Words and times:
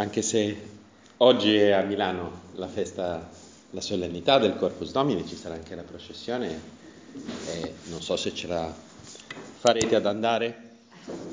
anche 0.00 0.22
se 0.22 0.56
oggi 1.18 1.56
è 1.56 1.72
a 1.72 1.82
Milano 1.82 2.42
la 2.54 2.68
festa, 2.68 3.28
la 3.70 3.80
solennità 3.80 4.38
del 4.38 4.56
Corpus 4.56 4.92
Domini, 4.92 5.26
ci 5.26 5.36
sarà 5.36 5.54
anche 5.54 5.74
la 5.74 5.82
processione 5.82 6.60
e 7.46 7.74
non 7.86 8.00
so 8.00 8.16
se 8.16 8.32
ce 8.32 8.46
la 8.46 8.72
farete 9.58 9.96
ad 9.96 10.06
andare 10.06 10.66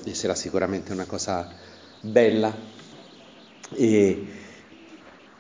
e 0.04 0.14
sarà 0.16 0.34
sicuramente 0.34 0.92
una 0.94 1.06
cosa 1.06 1.48
bella. 2.02 2.54
E, 3.76 4.28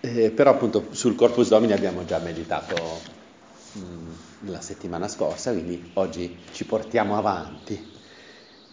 eh, 0.02 0.30
però 0.32 0.52
appunto 0.52 0.90
sul 0.92 1.16
Corpus 1.16 1.48
Domini 1.48 1.74
abbiamo 1.74 2.06
già 2.06 2.20
meditato 2.20 2.76
mh, 3.72 4.50
la 4.52 4.62
settimana 4.62 5.08
scorsa, 5.08 5.52
quindi 5.52 5.90
oggi 5.94 6.38
ci 6.52 6.66
portiamo 6.66 7.18
avanti. 7.18 7.94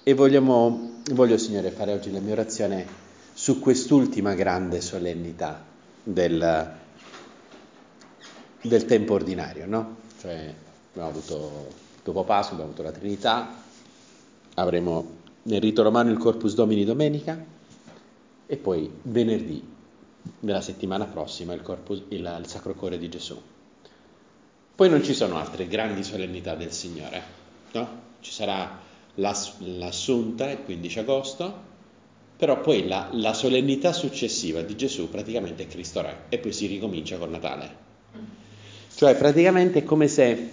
E 0.03 0.12
vogliamo, 0.12 1.00
voglio 1.12 1.39
Signore 1.39 1.71
fare 1.71 1.95
oggi 1.95 2.12
la 2.12 2.21
mia 2.21 2.32
orazione 2.32 3.02
su 3.43 3.59
quest'ultima 3.59 4.35
grande 4.35 4.81
solennità 4.81 5.64
del, 6.00 6.77
del 8.61 8.85
tempo 8.85 9.14
ordinario, 9.14 9.67
no? 9.67 9.96
Cioè 10.21 10.55
abbiamo 10.93 11.09
avuto, 11.09 11.67
dopo 12.05 12.23
Pasqua 12.23 12.53
abbiamo 12.53 12.71
avuto 12.71 12.85
la 12.85 12.93
Trinità, 12.93 13.53
avremo 14.55 15.17
nel 15.43 15.61
rito 15.61 15.83
romano 15.83 16.13
il 16.13 16.19
Corpus 16.19 16.55
Domini 16.55 16.85
domenica 16.85 17.45
e 18.47 18.57
poi 18.59 18.89
venerdì 19.03 19.61
della 20.39 20.61
settimana 20.61 21.07
prossima 21.07 21.53
il, 21.53 21.63
corpus, 21.63 22.00
il, 22.11 22.36
il 22.39 22.47
Sacro 22.47 22.75
Cuore 22.75 22.97
di 22.97 23.09
Gesù. 23.09 23.43
Poi 24.77 24.89
non 24.89 25.03
ci 25.03 25.14
sono 25.14 25.36
altre 25.36 25.67
grandi 25.67 26.05
solennità 26.05 26.55
del 26.55 26.71
Signore, 26.71 27.22
no? 27.72 27.89
Ci 28.21 28.31
sarà 28.31 28.79
l'Assunta 29.17 30.49
il 30.49 30.63
15 30.63 30.99
agosto, 31.00 31.71
però 32.42 32.61
poi 32.61 32.89
la, 32.89 33.06
la, 33.12 33.34
solennità 33.34 33.92
successiva 33.92 34.62
di 34.62 34.75
Gesù 34.75 35.09
praticamente 35.09 35.62
è 35.62 35.69
Cristo 35.69 36.03
Re 36.03 36.23
e 36.28 36.39
poi 36.39 36.53
si 36.53 36.67
ricomincia 36.67 37.16
con 37.16 37.30
Natale. 37.30 37.70
Cioè 38.92 39.14
praticamente 39.14 39.78
è 39.78 39.84
come 39.84 40.08
se 40.08 40.50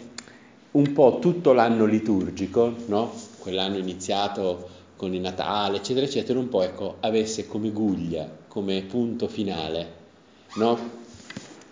un 0.69 0.94
po' 0.94 1.17
tutto 1.19 1.52
l'anno 1.52 1.86
liturgico, 1.86 2.75
no? 2.86 3.11
quell'anno 3.39 3.78
iniziato 3.78 4.69
con 4.97 5.16
il 5.16 5.22
Natale, 5.22 5.78
eccetera, 5.78 6.05
eccetera, 6.05 6.38
un 6.38 6.47
po' 6.47 6.61
ecco, 6.61 6.97
avesse 7.00 7.47
come 7.47 7.72
guglia, 7.72 8.30
come 8.47 8.83
punto 8.83 9.28
finale, 9.28 9.94
no? 10.58 10.78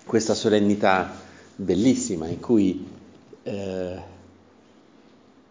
questa 0.03 0.34
solennità 0.34 1.13
bellissima 1.56 2.25
in 2.25 2.39
cui 2.39 2.88
eh, 3.44 4.02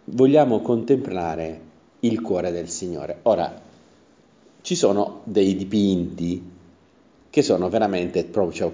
vogliamo 0.07 0.61
contemplare 0.61 1.61
il 2.01 2.21
cuore 2.21 2.51
del 2.51 2.69
Signore. 2.69 3.21
Ora, 3.23 3.63
ci 4.67 4.75
sono 4.75 5.21
dei 5.23 5.55
dipinti 5.55 6.43
che 7.31 7.43
sono 7.43 7.69
veramente 7.69 8.25
proprio 8.25 8.53
cioè, 8.53 8.73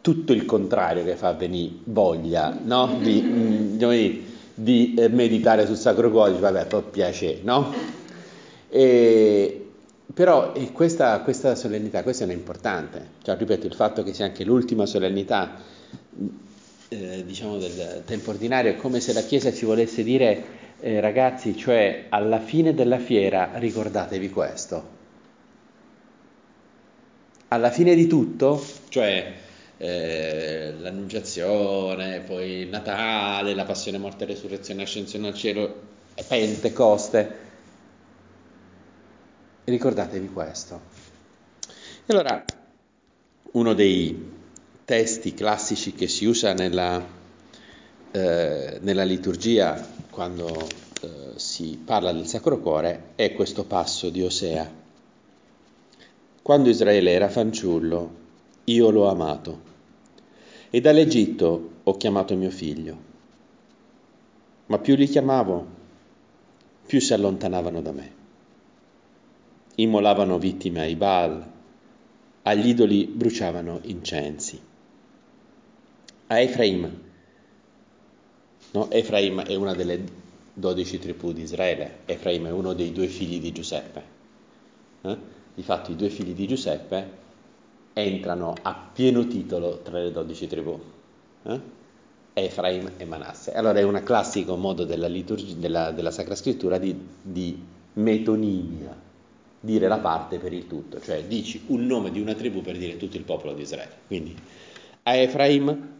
tutto 0.00 0.32
il 0.32 0.46
contrario 0.46 1.04
che 1.04 1.14
fa 1.14 1.34
venire 1.34 1.74
voglia 1.84 2.58
no? 2.64 2.96
di, 2.98 3.20
mm, 3.20 3.78
noi, 3.78 4.24
di 4.54 4.94
eh, 4.96 5.10
meditare 5.10 5.66
sul 5.66 5.76
Sacro 5.76 6.10
Cuore, 6.10 6.38
vabbè, 6.38 6.64
poi 6.64 6.84
piace, 6.90 7.40
no? 7.42 7.70
E, 8.70 9.66
però 10.14 10.54
e 10.54 10.72
questa, 10.72 11.20
questa, 11.20 11.54
solennità, 11.54 12.02
questa 12.02 12.24
è 12.24 12.32
importante, 12.32 13.08
cioè, 13.22 13.36
ripeto, 13.36 13.66
il 13.66 13.74
fatto 13.74 14.02
che 14.02 14.14
sia 14.14 14.24
anche 14.24 14.42
l'ultima 14.44 14.86
solennità 14.86 15.60
eh, 16.88 17.24
diciamo 17.26 17.58
del 17.58 18.04
tempo 18.06 18.30
ordinario 18.30 18.70
è 18.70 18.76
come 18.76 19.00
se 19.00 19.12
la 19.12 19.20
Chiesa 19.20 19.52
ci 19.52 19.66
volesse 19.66 20.02
dire 20.02 20.64
eh, 20.80 21.00
ragazzi, 21.00 21.56
cioè 21.56 22.06
alla 22.08 22.40
fine 22.40 22.74
della 22.74 22.98
fiera 22.98 23.50
ricordatevi 23.54 24.30
questo. 24.30 24.94
Alla 27.48 27.70
fine 27.70 27.94
di 27.94 28.06
tutto, 28.06 28.62
cioè 28.88 29.32
eh, 29.78 30.74
l'annunciazione, 30.78 32.20
poi 32.20 32.50
il 32.60 32.68
Natale, 32.68 33.54
la 33.54 33.64
passione, 33.64 33.98
morte 33.98 34.24
resurrezione, 34.24 34.82
ascensione 34.82 35.28
al 35.28 35.34
cielo, 35.34 35.82
Pentecoste, 36.26 37.36
ricordatevi 39.64 40.28
questo. 40.28 40.80
E 42.06 42.12
allora, 42.12 42.44
uno 43.52 43.74
dei 43.74 44.34
testi 44.84 45.34
classici 45.34 45.92
che 45.92 46.08
si 46.08 46.24
usa 46.24 46.52
nella, 46.52 47.04
eh, 48.16 48.78
nella 48.80 49.04
liturgia 49.04 49.86
quando 50.08 50.48
eh, 50.48 51.32
si 51.34 51.78
parla 51.84 52.12
del 52.12 52.26
Sacro 52.26 52.60
Cuore 52.60 53.12
è 53.14 53.34
questo 53.34 53.64
passo 53.64 54.08
di 54.08 54.22
Osea. 54.22 54.72
Quando 56.40 56.70
Israele 56.70 57.10
era 57.10 57.28
fanciullo, 57.28 58.10
io 58.64 58.88
l'ho 58.88 59.10
amato 59.10 59.60
e 60.70 60.80
dall'Egitto 60.80 61.70
ho 61.82 61.96
chiamato 61.98 62.34
mio 62.36 62.50
figlio. 62.50 62.96
Ma 64.66 64.78
più 64.78 64.96
li 64.96 65.06
chiamavo, 65.06 65.66
più 66.86 67.00
si 67.02 67.12
allontanavano 67.12 67.82
da 67.82 67.92
me. 67.92 68.12
Immolavano 69.74 70.38
vittime 70.38 70.80
ai 70.80 70.96
Baal, 70.96 71.44
agli 72.44 72.68
idoli 72.68 73.04
bruciavano 73.04 73.80
incensi. 73.82 74.58
A 76.28 76.40
Efraim 76.40 77.04
No? 78.76 78.90
Efraim 78.90 79.40
è 79.40 79.54
una 79.54 79.74
delle 79.74 80.04
dodici 80.52 80.98
tribù 80.98 81.32
di 81.32 81.40
Israele, 81.40 82.00
Efraim 82.04 82.46
è 82.46 82.50
uno 82.50 82.74
dei 82.74 82.92
due 82.92 83.06
figli 83.06 83.40
di 83.40 83.50
Giuseppe. 83.50 84.02
Eh? 85.00 85.16
Difatti 85.54 85.92
i 85.92 85.96
due 85.96 86.10
figli 86.10 86.34
di 86.34 86.46
Giuseppe 86.46 87.24
entrano 87.94 88.54
a 88.60 88.90
pieno 88.92 89.26
titolo 89.26 89.80
tra 89.80 89.98
le 89.98 90.12
dodici 90.12 90.46
tribù. 90.46 90.78
Eh? 91.44 91.60
Efraim 92.34 92.92
e 92.98 93.06
Manasse. 93.06 93.54
Allora 93.54 93.78
è 93.78 93.82
un 93.82 93.98
classico 94.04 94.56
modo 94.56 94.84
della, 94.84 95.08
liturgia, 95.08 95.54
della, 95.54 95.90
della 95.92 96.10
Sacra 96.10 96.34
Scrittura 96.34 96.76
di, 96.76 96.94
di 97.22 97.58
metonimia, 97.94 98.94
dire 99.58 99.88
la 99.88 99.98
parte 100.00 100.36
per 100.36 100.52
il 100.52 100.66
tutto, 100.66 101.00
cioè 101.00 101.24
dici 101.24 101.62
un 101.68 101.86
nome 101.86 102.10
di 102.10 102.20
una 102.20 102.34
tribù 102.34 102.60
per 102.60 102.76
dire 102.76 102.98
tutto 102.98 103.16
il 103.16 103.22
popolo 103.22 103.54
di 103.54 103.62
Israele. 103.62 103.92
Quindi 104.06 104.36
a 105.04 105.14
Efraim 105.14 105.94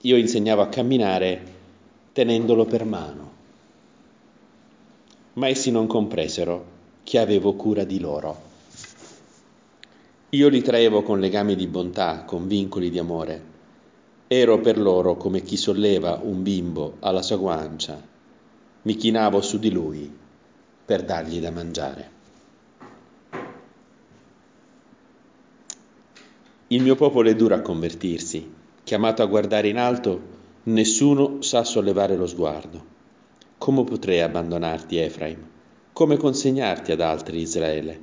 io 0.00 0.16
insegnavo 0.16 0.62
a 0.62 0.68
camminare 0.68 1.57
tenendolo 2.18 2.64
per 2.64 2.84
mano. 2.84 3.30
Ma 5.34 5.46
essi 5.46 5.70
non 5.70 5.86
compresero 5.86 6.64
che 7.04 7.20
avevo 7.20 7.54
cura 7.54 7.84
di 7.84 8.00
loro. 8.00 8.36
Io 10.30 10.48
li 10.48 10.60
traevo 10.60 11.02
con 11.02 11.20
legami 11.20 11.54
di 11.54 11.68
bontà, 11.68 12.24
con 12.24 12.48
vincoli 12.48 12.90
di 12.90 12.98
amore. 12.98 13.42
Ero 14.26 14.58
per 14.58 14.80
loro 14.80 15.16
come 15.16 15.42
chi 15.42 15.56
solleva 15.56 16.18
un 16.20 16.42
bimbo 16.42 16.96
alla 16.98 17.22
sua 17.22 17.36
guancia. 17.36 18.02
Mi 18.82 18.96
chinavo 18.96 19.40
su 19.40 19.60
di 19.60 19.70
lui 19.70 20.12
per 20.84 21.04
dargli 21.04 21.38
da 21.38 21.52
mangiare. 21.52 22.10
Il 26.66 26.82
mio 26.82 26.96
popolo 26.96 27.28
è 27.28 27.36
duro 27.36 27.54
a 27.54 27.60
convertirsi, 27.60 28.52
chiamato 28.82 29.22
a 29.22 29.26
guardare 29.26 29.68
in 29.68 29.78
alto 29.78 30.37
Nessuno 30.68 31.40
sa 31.40 31.64
sollevare 31.64 32.14
lo 32.14 32.26
sguardo. 32.26 32.84
Come 33.56 33.84
potrei 33.84 34.20
abbandonarti, 34.20 34.98
Efraim? 34.98 35.38
Come 35.94 36.18
consegnarti 36.18 36.92
ad 36.92 37.00
altri, 37.00 37.40
Israele? 37.40 37.98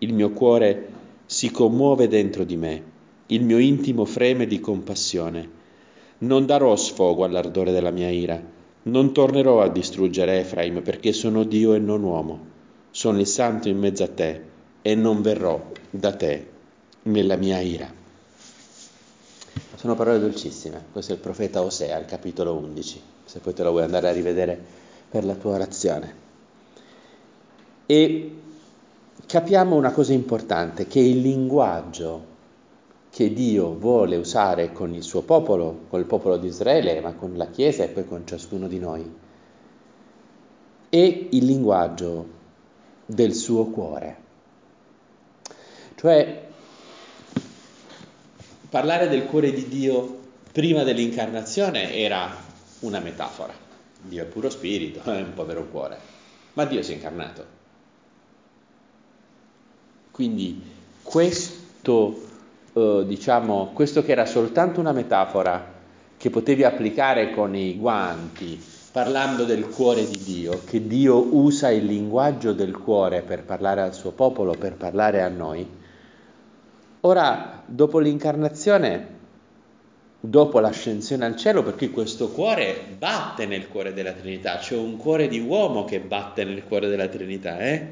Il 0.00 0.12
mio 0.12 0.28
cuore 0.28 0.88
si 1.24 1.50
commuove 1.50 2.06
dentro 2.06 2.44
di 2.44 2.58
me, 2.58 2.82
il 3.28 3.42
mio 3.42 3.56
intimo 3.56 4.04
freme 4.04 4.46
di 4.46 4.60
compassione. 4.60 5.48
Non 6.18 6.44
darò 6.44 6.76
sfogo 6.76 7.24
all'ardore 7.24 7.72
della 7.72 7.90
mia 7.90 8.10
ira, 8.10 8.38
non 8.82 9.14
tornerò 9.14 9.62
a 9.62 9.70
distruggere 9.70 10.40
Efraim 10.40 10.82
perché 10.82 11.14
sono 11.14 11.42
Dio 11.42 11.72
e 11.72 11.78
non 11.78 12.02
uomo. 12.02 12.38
Sono 12.90 13.18
il 13.18 13.26
santo 13.26 13.70
in 13.70 13.78
mezzo 13.78 14.02
a 14.02 14.08
te 14.08 14.42
e 14.82 14.94
non 14.94 15.22
verrò 15.22 15.70
da 15.88 16.14
te 16.14 16.48
nella 17.04 17.36
mia 17.36 17.60
ira. 17.60 18.03
Sono 19.84 19.96
parole 19.96 20.18
dolcissime, 20.18 20.82
questo 20.92 21.12
è 21.12 21.16
il 21.16 21.20
profeta 21.20 21.60
Osea, 21.60 21.98
il 21.98 22.06
capitolo 22.06 22.54
11, 22.54 23.02
se 23.26 23.40
poi 23.40 23.52
te 23.52 23.62
lo 23.62 23.70
vuoi 23.70 23.82
andare 23.82 24.08
a 24.08 24.12
rivedere 24.12 24.58
per 25.10 25.26
la 25.26 25.34
tua 25.34 25.56
orazione. 25.56 26.14
E 27.84 28.34
capiamo 29.26 29.76
una 29.76 29.92
cosa 29.92 30.14
importante, 30.14 30.86
che 30.86 31.00
il 31.00 31.20
linguaggio 31.20 32.24
che 33.10 33.34
Dio 33.34 33.74
vuole 33.74 34.16
usare 34.16 34.72
con 34.72 34.94
il 34.94 35.02
suo 35.02 35.20
popolo, 35.20 35.80
con 35.90 36.00
il 36.00 36.06
popolo 36.06 36.38
di 36.38 36.46
Israele, 36.46 37.02
ma 37.02 37.12
con 37.12 37.36
la 37.36 37.48
Chiesa 37.48 37.84
e 37.84 37.88
poi 37.88 38.06
con 38.06 38.26
ciascuno 38.26 38.66
di 38.66 38.78
noi, 38.78 39.14
è 40.88 41.26
il 41.28 41.44
linguaggio 41.44 42.26
del 43.04 43.34
suo 43.34 43.66
cuore. 43.66 44.16
Cioè 45.94 46.52
parlare 48.74 49.08
del 49.08 49.26
cuore 49.26 49.52
di 49.52 49.68
Dio 49.68 50.18
prima 50.50 50.82
dell'incarnazione 50.82 51.94
era 51.94 52.28
una 52.80 52.98
metafora. 52.98 53.52
Dio 54.02 54.24
è 54.24 54.26
puro 54.26 54.50
spirito, 54.50 54.98
è 55.08 55.20
un 55.20 55.32
povero 55.32 55.68
cuore, 55.68 55.96
ma 56.54 56.64
Dio 56.64 56.82
si 56.82 56.90
è 56.90 56.94
incarnato. 56.96 57.46
Quindi 60.10 60.60
questo, 61.04 62.20
eh, 62.72 63.04
diciamo, 63.06 63.70
questo 63.72 64.02
che 64.02 64.10
era 64.10 64.26
soltanto 64.26 64.80
una 64.80 64.90
metafora 64.90 65.72
che 66.16 66.30
potevi 66.30 66.64
applicare 66.64 67.30
con 67.30 67.54
i 67.54 67.76
guanti, 67.76 68.60
parlando 68.90 69.44
del 69.44 69.68
cuore 69.68 70.04
di 70.04 70.18
Dio, 70.18 70.62
che 70.64 70.84
Dio 70.84 71.24
usa 71.32 71.70
il 71.70 71.84
linguaggio 71.84 72.52
del 72.52 72.76
cuore 72.76 73.22
per 73.22 73.44
parlare 73.44 73.82
al 73.82 73.94
suo 73.94 74.10
popolo, 74.10 74.56
per 74.58 74.74
parlare 74.74 75.22
a 75.22 75.28
noi. 75.28 75.82
Ora, 77.06 77.62
dopo 77.66 77.98
l'incarnazione, 77.98 79.08
dopo 80.20 80.58
l'ascensione 80.58 81.26
al 81.26 81.36
cielo, 81.36 81.62
perché 81.62 81.90
questo 81.90 82.30
cuore 82.30 82.78
batte 82.96 83.44
nel 83.44 83.68
cuore 83.68 83.92
della 83.92 84.12
Trinità, 84.12 84.56
c'è 84.56 84.74
un 84.74 84.96
cuore 84.96 85.28
di 85.28 85.38
uomo 85.38 85.84
che 85.84 86.00
batte 86.00 86.44
nel 86.44 86.64
cuore 86.64 86.88
della 86.88 87.08
Trinità, 87.08 87.58
eh? 87.58 87.86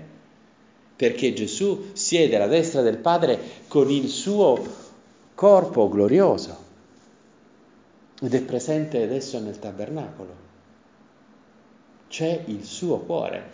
Perché 0.97 1.35
Gesù 1.35 1.91
siede 1.93 2.37
alla 2.37 2.47
destra 2.47 2.81
del 2.81 2.97
Padre 2.97 3.39
con 3.69 3.91
il 3.91 4.09
suo 4.09 4.65
corpo 5.35 5.91
glorioso 5.91 6.57
ed 8.19 8.33
è 8.33 8.41
presente 8.41 9.03
adesso 9.03 9.39
nel 9.41 9.59
tabernacolo. 9.59 10.35
C'è 12.09 12.45
il 12.47 12.65
suo 12.65 13.01
cuore, 13.01 13.51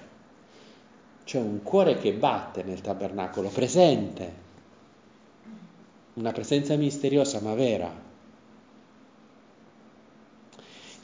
c'è 1.25 1.41
un 1.41 1.65
cuore 1.65 1.99
che 1.99 2.13
batte 2.13 2.63
nel 2.63 2.81
tabernacolo, 2.81 3.49
presente, 3.49 4.47
una 6.19 6.32
presenza 6.32 6.75
misteriosa 6.76 7.41
ma 7.41 7.55
vera. 7.55 8.06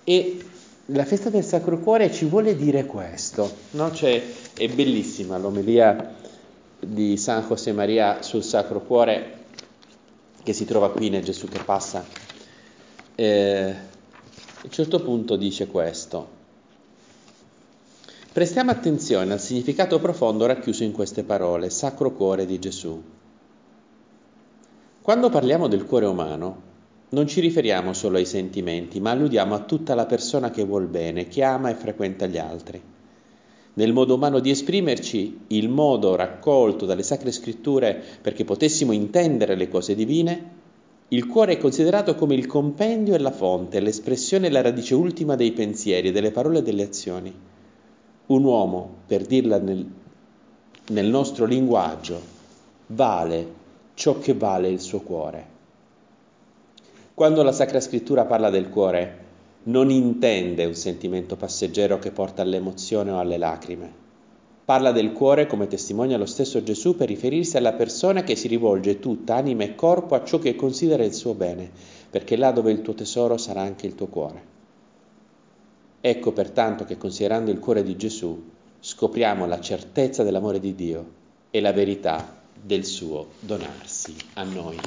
E 0.04 0.44
la 0.86 1.04
festa 1.04 1.30
del 1.30 1.44
Sacro 1.44 1.78
Cuore 1.78 2.12
ci 2.12 2.26
vuole 2.26 2.56
dire 2.56 2.84
questo, 2.84 3.50
no? 3.70 3.92
Cioè, 3.92 4.22
è 4.54 4.68
bellissima 4.68 5.38
l'omelia 5.38 6.14
di 6.78 7.16
San 7.16 7.46
José 7.46 7.72
Maria 7.72 8.20
sul 8.22 8.42
Sacro 8.42 8.80
Cuore 8.82 9.42
che 10.42 10.52
si 10.52 10.66
trova 10.66 10.90
qui 10.90 11.08
nel 11.08 11.24
Gesù 11.24 11.48
che 11.48 11.62
passa. 11.64 12.04
Eh, 13.14 13.70
a 13.70 14.62
un 14.64 14.70
certo 14.70 15.00
punto 15.00 15.36
dice 15.36 15.68
questo, 15.68 16.42
Prestiamo 18.34 18.72
attenzione 18.72 19.32
al 19.32 19.38
significato 19.38 20.00
profondo 20.00 20.44
racchiuso 20.44 20.82
in 20.82 20.90
queste 20.90 21.22
parole, 21.22 21.70
Sacro 21.70 22.10
Cuore 22.10 22.46
di 22.46 22.58
Gesù. 22.58 23.00
Quando 25.04 25.28
parliamo 25.28 25.68
del 25.68 25.84
cuore 25.84 26.06
umano, 26.06 26.62
non 27.10 27.26
ci 27.26 27.40
riferiamo 27.40 27.92
solo 27.92 28.16
ai 28.16 28.24
sentimenti, 28.24 29.00
ma 29.00 29.10
alludiamo 29.10 29.54
a 29.54 29.58
tutta 29.58 29.94
la 29.94 30.06
persona 30.06 30.48
che 30.48 30.64
vuol 30.64 30.86
bene, 30.86 31.28
che 31.28 31.42
ama 31.42 31.68
e 31.68 31.74
frequenta 31.74 32.24
gli 32.24 32.38
altri. 32.38 32.80
Nel 33.74 33.92
modo 33.92 34.14
umano 34.14 34.38
di 34.38 34.48
esprimerci, 34.48 35.40
il 35.48 35.68
modo 35.68 36.16
raccolto 36.16 36.86
dalle 36.86 37.02
sacre 37.02 37.32
scritture 37.32 38.02
perché 38.22 38.46
potessimo 38.46 38.92
intendere 38.92 39.56
le 39.56 39.68
cose 39.68 39.94
divine, 39.94 40.50
il 41.08 41.26
cuore 41.26 41.52
è 41.52 41.58
considerato 41.58 42.14
come 42.14 42.34
il 42.34 42.46
compendio 42.46 43.12
e 43.12 43.18
la 43.18 43.30
fonte, 43.30 43.80
l'espressione 43.80 44.46
e 44.46 44.50
la 44.50 44.62
radice 44.62 44.94
ultima 44.94 45.34
dei 45.34 45.52
pensieri, 45.52 46.12
delle 46.12 46.30
parole 46.30 46.60
e 46.60 46.62
delle 46.62 46.82
azioni 46.82 47.34
un 48.28 48.42
uomo, 48.42 49.00
per 49.06 49.26
dirla 49.26 49.58
nel, 49.58 49.86
nel 50.88 51.06
nostro 51.08 51.44
linguaggio, 51.44 52.18
vale 52.86 53.63
ciò 53.94 54.18
che 54.18 54.34
vale 54.34 54.68
il 54.68 54.80
suo 54.80 55.00
cuore. 55.00 55.52
Quando 57.14 57.42
la 57.44 57.52
Sacra 57.52 57.80
Scrittura 57.80 58.24
parla 58.24 58.50
del 58.50 58.68
cuore, 58.68 59.22
non 59.64 59.90
intende 59.90 60.64
un 60.64 60.74
sentimento 60.74 61.36
passeggero 61.36 61.98
che 61.98 62.10
porta 62.10 62.42
all'emozione 62.42 63.12
o 63.12 63.18
alle 63.18 63.38
lacrime. 63.38 64.02
Parla 64.64 64.92
del 64.92 65.12
cuore, 65.12 65.46
come 65.46 65.68
testimonia 65.68 66.18
lo 66.18 66.26
stesso 66.26 66.62
Gesù, 66.62 66.96
per 66.96 67.08
riferirsi 67.08 67.56
alla 67.56 67.74
persona 67.74 68.24
che 68.24 68.34
si 68.34 68.48
rivolge 68.48 68.98
tutta, 68.98 69.36
anima 69.36 69.62
e 69.62 69.74
corpo, 69.74 70.14
a 70.14 70.24
ciò 70.24 70.38
che 70.38 70.56
considera 70.56 71.04
il 71.04 71.14
suo 71.14 71.34
bene, 71.34 71.70
perché 72.10 72.36
là 72.36 72.50
dove 72.50 72.72
il 72.72 72.82
tuo 72.82 72.94
tesoro 72.94 73.36
sarà 73.36 73.60
anche 73.60 73.86
il 73.86 73.94
tuo 73.94 74.06
cuore. 74.06 74.42
Ecco 76.00 76.32
pertanto 76.32 76.84
che 76.84 76.98
considerando 76.98 77.50
il 77.50 77.60
cuore 77.60 77.82
di 77.82 77.96
Gesù 77.96 78.42
scopriamo 78.80 79.46
la 79.46 79.60
certezza 79.60 80.22
dell'amore 80.22 80.60
di 80.60 80.74
Dio 80.74 81.12
e 81.50 81.60
la 81.60 81.72
verità 81.72 82.42
del 82.60 82.84
suo 82.84 83.32
donarsi 83.40 84.14
a 84.34 84.42
noi. 84.44 84.78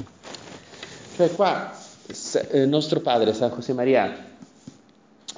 Cioè 1.16 1.32
qua 1.32 1.76
il 2.06 2.48
eh, 2.50 2.66
nostro 2.66 3.00
Padre 3.00 3.34
San 3.34 3.50
José 3.50 3.72
Maria 3.72 4.26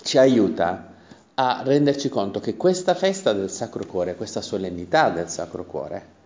ci 0.03 0.19
aiuta 0.19 0.93
a 1.35 1.63
renderci 1.65 2.09
conto 2.09 2.39
che 2.39 2.57
questa 2.57 2.95
festa 2.95 3.33
del 3.33 3.51
Sacro 3.51 3.87
Cuore, 3.87 4.15
questa 4.15 4.43
solennità 4.43 5.11
del 5.11 5.29
Sacro 5.29 5.65
Cuore, 5.65 6.19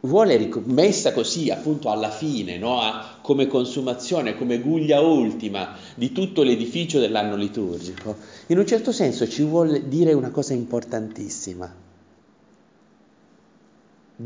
vuole 0.00 0.50
messa 0.64 1.12
così 1.12 1.50
appunto 1.50 1.90
alla 1.90 2.10
fine, 2.10 2.58
no? 2.58 2.80
come 3.22 3.46
consumazione, 3.46 4.36
come 4.36 4.60
guglia 4.60 5.00
ultima 5.00 5.76
di 5.94 6.12
tutto 6.12 6.42
l'edificio 6.42 6.98
dell'anno 6.98 7.36
liturgico, 7.36 8.16
in 8.48 8.58
un 8.58 8.66
certo 8.66 8.92
senso 8.92 9.28
ci 9.28 9.42
vuole 9.44 9.88
dire 9.88 10.12
una 10.12 10.30
cosa 10.30 10.52
importantissima. 10.54 11.90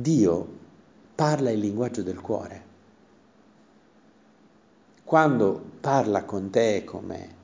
Dio 0.00 0.54
parla 1.14 1.50
il 1.50 1.60
linguaggio 1.60 2.02
del 2.02 2.20
cuore. 2.20 2.64
Quando 5.04 5.62
parla 5.80 6.24
con 6.24 6.50
te 6.50 6.76
e 6.76 6.84
con 6.84 7.04
me, 7.04 7.34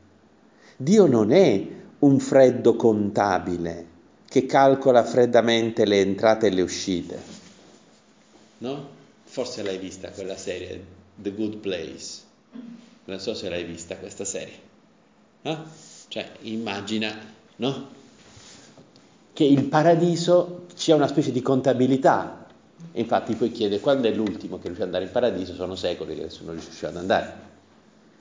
Dio 0.76 1.06
non 1.06 1.30
è 1.30 1.66
un 2.00 2.18
freddo 2.18 2.74
contabile 2.76 3.86
che 4.26 4.46
calcola 4.46 5.04
freddamente 5.04 5.84
le 5.84 6.00
entrate 6.00 6.48
e 6.48 6.50
le 6.50 6.62
uscite 6.62 7.40
no? 8.62 9.00
Forse 9.24 9.62
l'hai 9.62 9.78
vista 9.78 10.10
quella 10.10 10.36
serie, 10.36 10.84
The 11.16 11.32
Good 11.32 11.56
Place. 11.56 12.20
Non 13.04 13.18
so 13.18 13.34
se 13.34 13.48
l'hai 13.48 13.64
vista 13.64 13.96
questa 13.96 14.24
serie. 14.24 14.54
No? 15.42 15.64
Cioè, 16.08 16.30
immagina, 16.42 17.14
no? 17.56 17.88
Che 19.32 19.44
il 19.44 19.64
paradiso 19.64 20.66
sia 20.74 20.94
una 20.94 21.08
specie 21.08 21.32
di 21.32 21.42
contabilità. 21.42 22.41
Infatti 22.92 23.34
poi 23.34 23.50
chiede 23.50 23.80
quando 23.80 24.08
è 24.08 24.12
l'ultimo 24.12 24.58
che 24.58 24.64
riesce 24.64 24.82
ad 24.82 24.88
andare 24.88 25.04
in 25.04 25.10
paradiso, 25.10 25.54
sono 25.54 25.74
secoli 25.74 26.14
che 26.14 26.22
nessuno 26.22 26.52
riesce 26.52 26.86
ad 26.86 26.96
andare. 26.96 27.50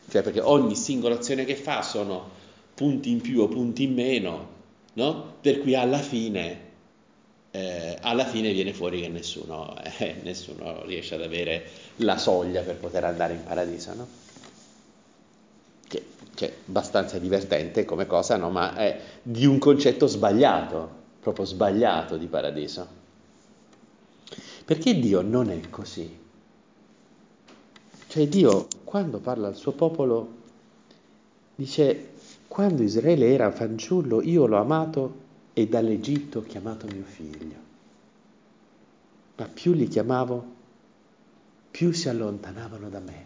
Cioè 0.10 0.22
perché 0.22 0.40
ogni 0.40 0.76
singola 0.76 1.16
azione 1.16 1.46
che 1.46 1.56
fa 1.56 1.82
sono 1.82 2.30
punti 2.74 3.12
in 3.12 3.22
più 3.22 3.42
o 3.42 3.48
punti 3.48 3.84
in 3.84 3.94
meno, 3.94 4.48
no? 4.94 5.36
Per 5.42 5.60
cui 5.60 5.76
alla 5.76 6.00
fine 6.00 6.70
eh, 7.52 7.98
alla 8.02 8.26
fine 8.26 8.54
viene 8.54 8.74
fuori 8.74 9.02
che 9.02 9.10
nessuno, 9.10 9.76
eh, 10.00 10.16
nessuno, 10.24 10.84
riesce 10.86 11.16
ad 11.16 11.22
avere 11.22 11.64
la 11.98 12.18
soglia 12.18 12.62
per 12.62 12.78
poter 12.78 13.04
andare 13.04 13.34
in 13.34 13.44
paradiso, 13.44 13.94
no? 13.94 14.08
Che, 15.88 16.06
che 16.34 16.48
è 16.48 16.54
abbastanza 16.68 17.20
divertente 17.20 17.84
come 17.84 18.08
cosa, 18.08 18.38
no? 18.38 18.50
Ma 18.50 18.76
è 18.76 19.00
di 19.22 19.46
un 19.46 19.60
concetto 19.60 20.08
sbagliato, 20.08 20.90
proprio 21.20 21.46
sbagliato 21.46 22.16
di 22.16 22.28
paradiso. 22.28 23.00
Perché 24.72 24.98
Dio 24.98 25.20
non 25.20 25.50
è 25.50 25.60
così. 25.70 26.18
Cioè 28.08 28.28
Dio, 28.30 28.68
quando 28.86 29.20
parla 29.20 29.48
al 29.48 29.58
suo 29.58 29.74
popolo, 29.74 30.36
dice, 31.56 32.12
quando 32.48 32.82
Israele 32.82 33.34
era 33.34 33.52
fanciullo, 33.52 34.22
io 34.22 34.46
l'ho 34.46 34.56
amato 34.56 35.16
e 35.52 35.68
dall'Egitto 35.68 36.40
ho 36.40 36.44
chiamato 36.44 36.88
mio 36.88 37.04
figlio. 37.04 37.56
Ma 39.36 39.50
più 39.54 39.74
li 39.74 39.90
chiamavo, 39.90 40.46
più 41.70 41.92
si 41.92 42.08
allontanavano 42.08 42.88
da 42.88 43.00
me. 43.00 43.26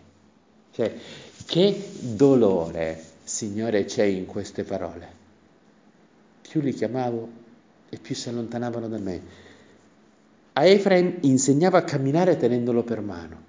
Cioè, 0.72 0.98
che 1.46 1.90
dolore, 2.00 3.04
Signore, 3.24 3.86
c'è 3.86 4.06
in 4.06 4.26
queste 4.26 4.64
parole. 4.64 5.08
Più 6.42 6.60
li 6.60 6.74
chiamavo 6.74 7.30
e 7.88 8.00
più 8.00 8.16
si 8.16 8.30
allontanavano 8.30 8.88
da 8.88 8.98
me. 8.98 9.45
A 10.58 10.66
Efraim 10.66 11.18
insegnava 11.22 11.80
a 11.80 11.84
camminare 11.84 12.38
tenendolo 12.38 12.84
per 12.84 13.02
mano, 13.02 13.44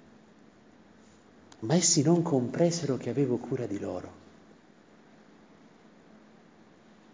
ma 1.59 1.75
essi 1.75 2.01
non 2.01 2.21
compresero 2.21 2.97
che 2.97 3.09
avevo 3.09 3.37
cura 3.37 3.65
di 3.65 3.79
loro. 3.79 4.11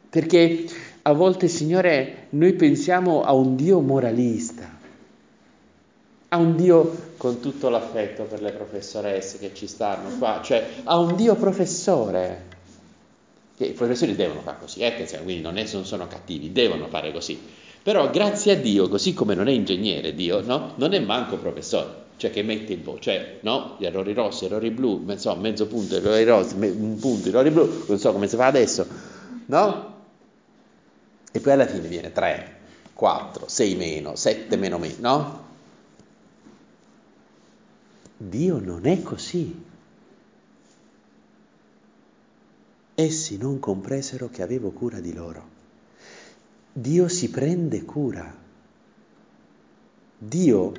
Perché 0.09 0.65
a 1.03 1.13
volte, 1.13 1.47
Signore, 1.47 2.27
noi 2.29 2.53
pensiamo 2.53 3.21
a 3.21 3.33
un 3.33 3.55
Dio 3.55 3.81
moralista, 3.81 4.67
a 6.29 6.37
un 6.37 6.55
Dio 6.55 7.11
con 7.17 7.39
tutto 7.39 7.69
l'affetto 7.69 8.23
per 8.23 8.41
le 8.41 8.51
professoresse 8.51 9.37
che 9.37 9.53
ci 9.53 9.67
stanno 9.67 10.17
qua, 10.17 10.41
cioè 10.43 10.69
a 10.85 10.97
un 10.97 11.15
Dio 11.15 11.35
professore. 11.35 12.51
Che 13.55 13.65
i 13.65 13.73
professori 13.73 14.15
devono 14.15 14.41
fare 14.41 14.57
così, 14.59 14.79
eh, 14.79 15.05
quindi 15.21 15.41
non, 15.41 15.57
è, 15.57 15.69
non 15.71 15.85
sono 15.85 16.07
cattivi, 16.07 16.51
devono 16.51 16.87
fare 16.87 17.11
così. 17.11 17.39
Però 17.83 18.09
grazie 18.09 18.53
a 18.53 18.55
Dio, 18.55 18.87
così 18.87 19.13
come 19.13 19.35
non 19.35 19.47
è 19.47 19.51
ingegnere 19.51 20.15
Dio, 20.15 20.41
no? 20.41 20.73
non 20.77 20.93
è 20.93 20.99
manco 20.99 21.37
professore 21.37 22.01
cioè 22.23 22.31
che 22.31 22.43
mette 22.43 22.71
il 22.71 22.81
voto, 22.81 23.01
cioè 23.01 23.39
no, 23.41 23.75
gli 23.77 23.85
errori 23.85 24.13
rossi, 24.13 24.45
errori 24.45 24.71
blu, 24.71 25.03
insomma, 25.09 25.41
mezzo 25.41 25.67
punto, 25.67 25.97
errori 25.97 26.23
rossi, 26.23 26.55
un 26.55 26.97
punto, 26.97 27.27
errori 27.27 27.49
blu, 27.51 27.83
non 27.87 27.97
so 27.99 28.13
come 28.13 28.29
si 28.29 28.37
fa 28.37 28.45
adesso, 28.45 28.87
no? 29.47 29.91
E 31.31 31.39
poi 31.41 31.51
alla 31.51 31.65
fine 31.67 31.87
viene 31.89 32.13
3, 32.13 32.57
4, 32.93 33.47
6 33.47 33.75
meno, 33.75 34.15
7 34.15 34.55
meno 34.55 34.77
meno, 34.77 34.95
no? 34.99 35.45
Dio 38.15 38.59
non 38.59 38.85
è 38.85 39.01
così. 39.01 39.61
Essi 42.95 43.37
non 43.37 43.59
compresero 43.59 44.29
che 44.29 44.43
avevo 44.43 44.71
cura 44.71 44.99
di 45.01 45.13
loro. 45.13 45.52
Dio 46.73 47.07
si 47.07 47.29
prende 47.29 47.83
cura. 47.83 48.35
Dio, 50.17 50.71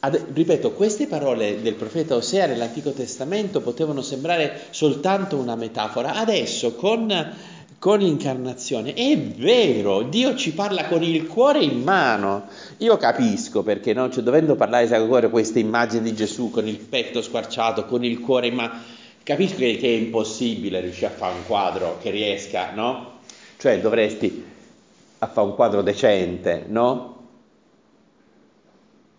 ad, 0.00 0.26
ripeto, 0.32 0.72
queste 0.72 1.06
parole 1.06 1.62
del 1.62 1.74
profeta 1.74 2.16
Osea 2.16 2.46
nell'Antico 2.46 2.90
Testamento 2.90 3.60
potevano 3.60 4.02
sembrare 4.02 4.60
soltanto 4.70 5.36
una 5.36 5.54
metafora. 5.54 6.14
Adesso 6.14 6.74
con, 6.74 7.34
con 7.78 7.98
l'incarnazione 8.00 8.92
è 8.94 9.16
vero, 9.18 10.02
Dio 10.02 10.34
ci 10.34 10.52
parla 10.52 10.86
con 10.86 11.02
il 11.02 11.26
cuore 11.26 11.62
in 11.62 11.82
mano. 11.82 12.48
Io 12.78 12.96
capisco 12.96 13.62
perché, 13.62 13.92
no? 13.92 14.10
cioè, 14.10 14.24
dovendo 14.24 14.56
parlare 14.56 14.88
di 14.88 15.06
Cuore, 15.06 15.30
questa 15.30 15.58
immagine 15.58 16.02
di 16.02 16.14
Gesù 16.14 16.50
con 16.50 16.66
il 16.66 16.78
petto 16.78 17.22
squarciato, 17.22 17.84
con 17.84 18.02
il 18.04 18.18
cuore 18.20 18.48
in 18.48 18.54
mano 18.54 18.98
Capisco 19.22 19.58
che, 19.58 19.78
è 19.78 19.86
impossibile 19.86 20.80
riuscire 20.80 21.06
a 21.06 21.10
fare 21.10 21.34
un 21.34 21.44
quadro 21.46 21.98
che 22.00 22.10
riesca, 22.10 22.72
no? 22.74 23.18
Cioè 23.58 23.78
dovresti 23.78 24.44
a 25.22 25.26
fare 25.26 25.46
un 25.46 25.54
quadro 25.54 25.82
decente, 25.82 26.64
no? 26.66 27.18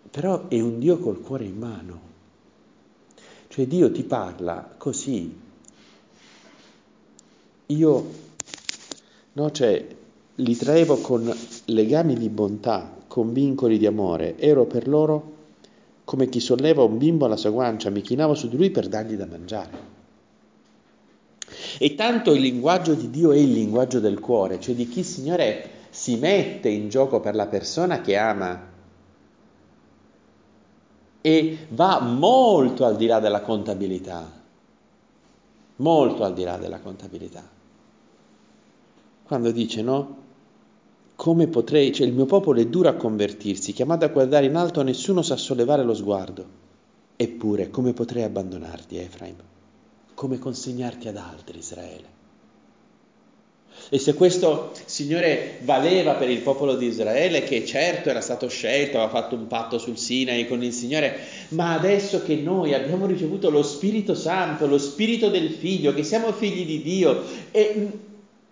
Però 0.09 0.47
è 0.47 0.59
un 0.59 0.79
Dio 0.79 0.97
col 0.97 1.21
cuore 1.21 1.45
in 1.45 1.57
mano. 1.57 1.99
Cioè 3.47 3.67
Dio 3.67 3.91
ti 3.91 4.03
parla 4.03 4.73
così. 4.77 5.39
Io, 7.67 8.05
no, 9.33 9.51
cioè, 9.51 9.87
li 10.35 10.55
traevo 10.55 10.97
con 10.97 11.33
legami 11.65 12.15
di 12.15 12.29
bontà, 12.29 12.93
con 13.07 13.31
vincoli 13.31 13.77
di 13.77 13.85
amore. 13.85 14.37
Ero 14.37 14.65
per 14.65 14.87
loro 14.87 15.39
come 16.03 16.27
chi 16.29 16.39
solleva 16.39 16.83
un 16.83 16.97
bimbo 16.97 17.25
alla 17.25 17.37
sua 17.37 17.51
guancia, 17.51 17.89
mi 17.89 18.01
chinavo 18.01 18.33
su 18.33 18.49
di 18.49 18.57
lui 18.57 18.71
per 18.71 18.87
dargli 18.87 19.13
da 19.13 19.25
mangiare. 19.25 19.89
E 21.77 21.95
tanto 21.95 22.33
il 22.33 22.41
linguaggio 22.41 22.95
di 22.95 23.09
Dio 23.09 23.31
è 23.31 23.37
il 23.37 23.51
linguaggio 23.51 23.99
del 23.99 24.19
cuore, 24.19 24.59
cioè 24.59 24.75
di 24.75 24.89
chi, 24.89 25.03
Signore, 25.03 25.80
si 25.91 26.15
mette 26.15 26.69
in 26.69 26.89
gioco 26.89 27.19
per 27.19 27.35
la 27.35 27.45
persona 27.45 28.01
che 28.01 28.17
ama 28.17 28.69
e 31.21 31.67
va 31.69 31.99
molto 31.99 32.85
al 32.85 32.95
di 32.95 33.05
là 33.05 33.19
della 33.19 33.41
contabilità, 33.41 34.27
molto 35.75 36.23
al 36.23 36.33
di 36.33 36.43
là 36.43 36.57
della 36.57 36.79
contabilità. 36.79 37.47
Quando 39.23 39.51
dice 39.51 39.83
no, 39.83 40.17
come 41.15 41.47
potrei, 41.47 41.93
cioè 41.93 42.07
il 42.07 42.13
mio 42.13 42.25
popolo 42.25 42.59
è 42.59 42.65
duro 42.65 42.89
a 42.89 42.95
convertirsi, 42.95 43.71
chiamato 43.71 44.05
a 44.05 44.09
guardare 44.09 44.47
in 44.47 44.55
alto, 44.55 44.81
nessuno 44.81 45.21
sa 45.21 45.35
sollevare 45.35 45.83
lo 45.83 45.93
sguardo. 45.93 46.59
Eppure, 47.15 47.69
come 47.69 47.93
potrei 47.93 48.23
abbandonarti, 48.23 48.97
Efraim? 48.97 49.35
come 50.21 50.37
consegnarti 50.37 51.07
ad 51.07 51.17
altri, 51.17 51.57
Israele. 51.57 52.20
E 53.89 53.99
se 53.99 54.13
questo 54.13 54.71
Signore 54.85 55.57
valeva 55.61 56.13
per 56.13 56.29
il 56.29 56.39
popolo 56.39 56.75
di 56.75 56.85
Israele, 56.85 57.43
che 57.43 57.65
certo 57.65 58.09
era 58.09 58.21
stato 58.21 58.47
scelto, 58.47 58.97
aveva 58.97 59.11
fatto 59.11 59.35
un 59.35 59.47
patto 59.47 59.77
sul 59.77 59.97
Sinai 59.97 60.47
con 60.47 60.63
il 60.63 60.71
Signore, 60.71 61.19
ma 61.49 61.73
adesso 61.73 62.23
che 62.23 62.35
noi 62.35 62.73
abbiamo 62.73 63.05
ricevuto 63.05 63.49
lo 63.49 63.63
Spirito 63.63 64.13
Santo, 64.13 64.67
lo 64.67 64.77
Spirito 64.77 65.29
del 65.29 65.49
Figlio, 65.49 65.93
che 65.93 66.03
siamo 66.03 66.31
figli 66.31 66.65
di 66.65 66.81
Dio, 66.81 67.23
e, 67.51 67.89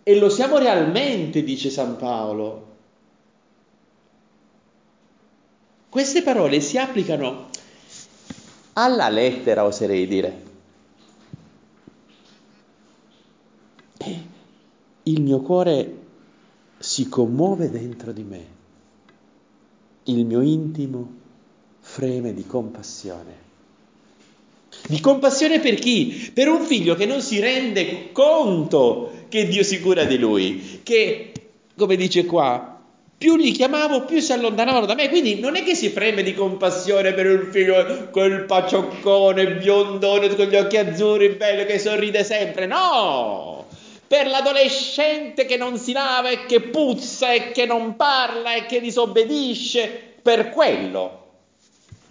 e 0.03 0.15
lo 0.17 0.29
siamo 0.29 0.57
realmente, 0.57 1.43
dice 1.43 1.69
San 1.69 1.95
Paolo, 1.97 2.67
queste 5.89 6.21
parole 6.21 6.59
si 6.59 6.77
applicano 6.77 7.47
alla 8.73 9.09
lettera, 9.09 9.65
oserei 9.65 10.07
dire. 10.07 10.48
Il 15.11 15.21
mio 15.21 15.39
cuore 15.41 15.97
si 16.77 17.09
commuove 17.09 17.69
dentro 17.69 18.11
di 18.11 18.23
me, 18.23 18.45
il 20.03 20.25
mio 20.25 20.41
intimo 20.41 21.13
freme 21.79 22.33
di 22.33 22.45
compassione. 22.45 23.47
Di 24.87 24.99
compassione 24.99 25.59
per 25.59 25.75
chi? 25.75 26.31
Per 26.33 26.47
un 26.47 26.61
figlio 26.61 26.95
che 26.95 27.05
non 27.05 27.21
si 27.21 27.39
rende 27.39 28.11
conto 28.11 29.11
che 29.29 29.47
Dio 29.47 29.63
si 29.63 29.81
cura 29.81 30.05
di 30.05 30.17
lui, 30.17 30.81
che, 30.83 31.31
come 31.75 31.95
dice 31.95 32.25
qua, 32.25 32.79
più 33.17 33.35
li 33.35 33.51
chiamavo, 33.51 34.05
più 34.05 34.19
si 34.19 34.31
allontanavano 34.31 34.85
da 34.85 34.95
me. 34.95 35.09
Quindi 35.09 35.39
non 35.39 35.57
è 35.57 35.63
che 35.63 35.75
si 35.75 35.91
preme 35.91 36.23
di 36.23 36.33
compassione 36.33 37.13
per 37.13 37.25
un 37.27 37.51
figlio 37.51 38.07
quel 38.11 38.45
pacioccone, 38.45 39.55
biondone, 39.55 40.33
con 40.35 40.45
gli 40.45 40.55
occhi 40.55 40.77
azzurri, 40.77 41.29
bello, 41.29 41.65
che 41.65 41.79
sorride 41.79 42.23
sempre. 42.23 42.65
No! 42.65 43.58
Per 44.09 44.25
l'adolescente 44.25 45.45
che 45.45 45.55
non 45.55 45.77
si 45.77 45.91
lava 45.91 46.31
e 46.31 46.47
che 46.47 46.61
puzza 46.61 47.31
e 47.31 47.51
che 47.51 47.67
non 47.67 47.95
parla 47.95 48.55
e 48.55 48.65
che 48.65 48.81
disobbedisce, 48.81 50.15
per 50.19 50.49
quello. 50.49 51.17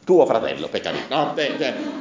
Tuo 0.04 0.24
fratello, 0.24 0.68
capire, 0.68 1.06
no? 1.08 1.34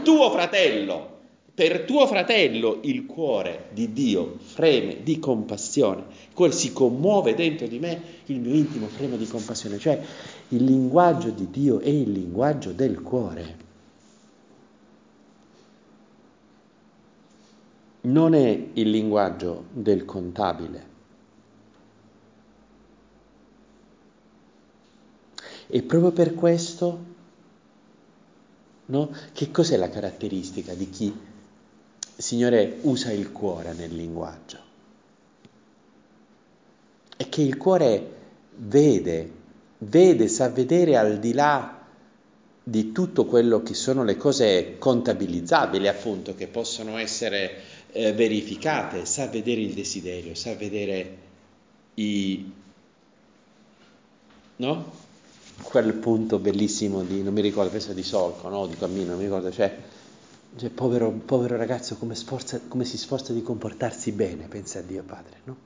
tuo 0.03 0.29
fratello, 0.29 1.15
per 1.51 1.81
tuo 1.81 2.05
fratello 2.05 2.77
il 2.83 3.07
cuore 3.07 3.69
di 3.71 3.91
Dio 3.91 4.35
freme 4.39 5.01
di 5.01 5.17
compassione, 5.17 6.03
quel 6.31 6.53
si 6.53 6.73
commuove 6.73 7.33
dentro 7.33 7.65
di 7.65 7.79
me, 7.79 7.99
il 8.25 8.39
mio 8.39 8.53
intimo 8.53 8.85
freme 8.85 9.17
di 9.17 9.25
compassione, 9.25 9.79
cioè 9.79 9.99
il 10.49 10.63
linguaggio 10.63 11.31
di 11.31 11.49
Dio 11.49 11.79
è 11.79 11.89
il 11.89 12.11
linguaggio 12.11 12.71
del 12.71 13.01
cuore. 13.01 13.65
Non 18.01 18.33
è 18.33 18.67
il 18.73 18.89
linguaggio 18.89 19.65
del 19.71 20.05
contabile. 20.05 20.95
E 25.67 25.81
proprio 25.83 26.11
per 26.11 26.33
questo, 26.33 27.03
no? 28.85 29.11
Che 29.33 29.51
cos'è 29.51 29.75
la 29.75 29.89
caratteristica 29.89 30.73
di 30.73 30.89
chi, 30.89 31.13
Signore, 32.15 32.77
usa 32.81 33.11
il 33.11 33.31
cuore 33.31 33.73
nel 33.73 33.93
linguaggio? 33.93 34.57
È 37.17 37.27
che 37.27 37.41
il 37.41 37.57
cuore 37.57 38.15
vede, 38.55 39.31
vede, 39.79 40.27
sa 40.27 40.49
vedere 40.49 40.95
al 40.95 41.19
di 41.19 41.33
là 41.33 41.85
di 42.63 42.91
tutto 42.91 43.25
quello 43.25 43.61
che 43.63 43.73
sono 43.73 44.03
le 44.03 44.17
cose 44.17 44.77
contabilizzabili, 44.77 45.87
appunto, 45.87 46.35
che 46.35 46.47
possono 46.47 46.97
essere 46.97 47.61
eh, 47.97 48.13
verificate, 48.13 49.05
sa 49.05 49.27
vedere 49.27 49.61
il 49.61 49.73
desiderio, 49.73 50.35
sa 50.35 50.53
vedere 50.53 51.17
i... 51.95 52.51
no? 54.57 55.05
Quel 55.63 55.93
punto 55.93 56.37
bellissimo 56.37 57.01
di, 57.01 57.23
non 57.23 57.33
mi 57.33 57.41
ricordo, 57.41 57.71
penso 57.71 57.93
di 57.93 58.03
solco, 58.03 58.49
no? 58.49 58.67
Di 58.67 58.75
cammino, 58.75 59.09
non 59.09 59.17
mi 59.17 59.23
ricordo, 59.23 59.51
cioè, 59.51 59.75
cioè 60.55 60.69
povero, 60.69 61.09
povero 61.09 61.57
ragazzo 61.57 61.95
come, 61.95 62.13
sforza, 62.13 62.61
come 62.67 62.85
si 62.85 62.99
sforza 62.99 63.33
di 63.33 63.41
comportarsi 63.41 64.11
bene, 64.11 64.47
pensa 64.47 64.77
a 64.79 64.83
Dio 64.83 65.01
Padre, 65.01 65.39
no? 65.45 65.57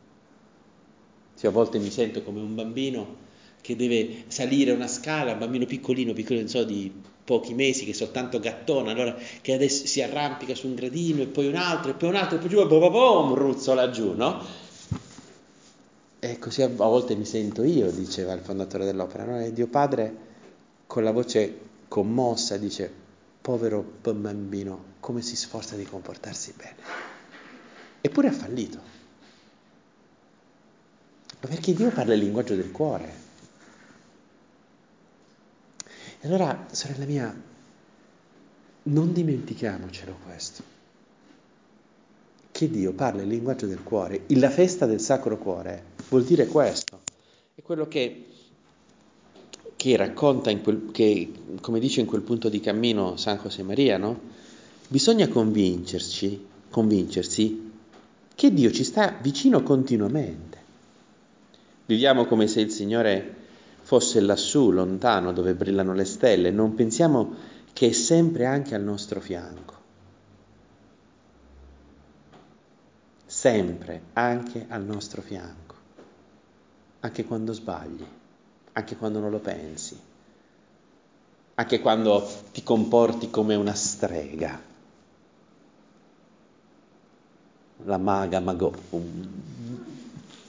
Cioè, 1.38 1.50
a 1.50 1.54
volte 1.54 1.80
mi 1.80 1.92
sento 1.92 2.24
come 2.24 2.40
un 2.40 2.56
bambino 2.56 3.30
che 3.62 3.76
deve 3.76 4.24
salire 4.28 4.72
una 4.72 4.88
scala, 4.88 5.34
un 5.34 5.40
bambino 5.40 5.66
piccolino, 5.66 6.14
piccolino, 6.14 6.48
so, 6.48 6.64
di 6.64 6.92
pochi 7.24 7.54
mesi, 7.54 7.86
che 7.86 7.94
soltanto 7.94 8.40
gattone, 8.40 8.92
allora 8.92 9.16
che 9.42 9.54
adesso 9.54 9.86
si 9.86 10.02
arrampica 10.02 10.56
su 10.56 10.68
un 10.68 10.76
gradino 10.76 11.22
e 11.22 11.28
poi 11.28 11.48
un 11.48 11.56
altro 11.56 11.92
e 11.92 11.94
poi 11.94 12.10
un 12.10 12.16
altro 12.16 12.38
e 12.38 12.40
poi 12.40 12.50
giù 12.50 12.60
e 12.60 12.68
poi 12.68 12.90
boom, 12.90 13.34
ruzzo 13.34 13.74
laggiù, 13.74 14.14
no? 14.14 14.44
E 16.20 16.38
così 16.40 16.62
a 16.62 16.68
volte 16.68 17.16
mi 17.16 17.26
sento 17.26 17.64
io, 17.64 17.90
diceva 17.92 18.34
il 18.34 18.42
fondatore 18.42 18.86
dell'opera, 18.86 19.26
no? 19.26 19.40
E 19.40 19.54
Dio 19.54 19.68
Padre 19.68 20.30
con 20.88 21.04
la 21.04 21.12
voce 21.12 21.58
commossa 21.88 22.58
dice, 22.58 22.92
povero 23.42 23.84
bambino, 24.02 24.84
come 25.00 25.22
si 25.22 25.36
sforza 25.36 25.76
di 25.76 25.84
comportarsi 25.86 26.54
bene. 26.56 26.76
Eppure 28.02 28.28
ha 28.28 28.32
fallito. 28.32 28.80
Ma 31.42 31.48
perché 31.48 31.74
Dio 31.74 31.90
parla 31.90 32.14
il 32.14 32.20
linguaggio 32.20 32.56
del 32.56 32.72
cuore. 32.72 33.30
E 36.24 36.28
allora, 36.28 36.68
sorella 36.70 37.06
mia, 37.06 37.36
non 38.84 39.12
dimentichiamocelo 39.12 40.18
questo, 40.24 40.64
che 42.52 42.70
Dio 42.70 42.94
parla 42.94 43.24
il 43.24 43.28
linguaggio 43.28 43.66
del 43.66 43.82
cuore, 43.82 44.26
la 44.28 44.52
festa 44.52 44.86
del 44.86 45.02
Sacro 45.02 45.40
Cuore 45.40 45.84
vuol 46.10 46.24
dire 46.24 46.46
questo, 46.46 47.02
è 47.56 47.64
quello 47.64 47.88
che, 47.88 48.26
che 49.76 49.96
racconta, 49.96 50.56
quel, 50.60 50.90
che, 50.92 51.32
come 51.60 51.80
dice 51.80 52.02
in 52.02 52.06
quel 52.06 52.22
punto 52.22 52.50
di 52.50 52.60
cammino 52.60 53.18
San 53.18 53.40
José 53.42 53.64
Maria, 53.64 53.98
no? 53.98 54.20
Bisogna 54.90 55.28
convincerci, 55.28 56.46
convincersi 56.70 57.72
che 58.36 58.54
Dio 58.54 58.72
ci 58.72 58.84
sta 58.84 59.18
vicino 59.20 59.64
continuamente. 59.64 60.60
Viviamo 61.88 62.26
come 62.26 62.46
se 62.46 62.62
il 62.62 62.70
Signore 62.70 63.41
fosse 63.92 64.22
lassù, 64.22 64.72
lontano, 64.72 65.34
dove 65.34 65.54
brillano 65.54 65.94
le 65.94 66.06
stelle, 66.06 66.50
non 66.50 66.76
pensiamo 66.76 67.36
che 67.74 67.90
è 67.90 67.92
sempre 67.92 68.46
anche 68.46 68.74
al 68.74 68.82
nostro 68.82 69.20
fianco. 69.20 69.74
Sempre 73.26 74.04
anche 74.14 74.66
al 74.70 74.84
nostro 74.86 75.22
fianco. 75.22 75.76
Anche 77.02 77.26
quando 77.26 77.52
sbagli, 77.52 78.06
anche 78.72 78.96
quando 78.96 79.20
non 79.20 79.30
lo 79.30 79.40
pensi, 79.40 80.00
anche 81.56 81.82
quando 81.82 82.26
ti 82.54 82.64
comporti 82.64 83.30
come 83.30 83.56
una 83.56 83.74
strega. 83.74 84.58
La 87.84 87.98
maga 87.98 88.40
magò, 88.40 88.72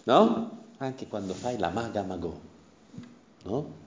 no? 0.04 0.60
Anche 0.76 1.08
quando 1.08 1.34
fai 1.34 1.58
la 1.58 1.70
maga 1.70 2.02
magò, 2.02 2.50
no? 3.44 3.80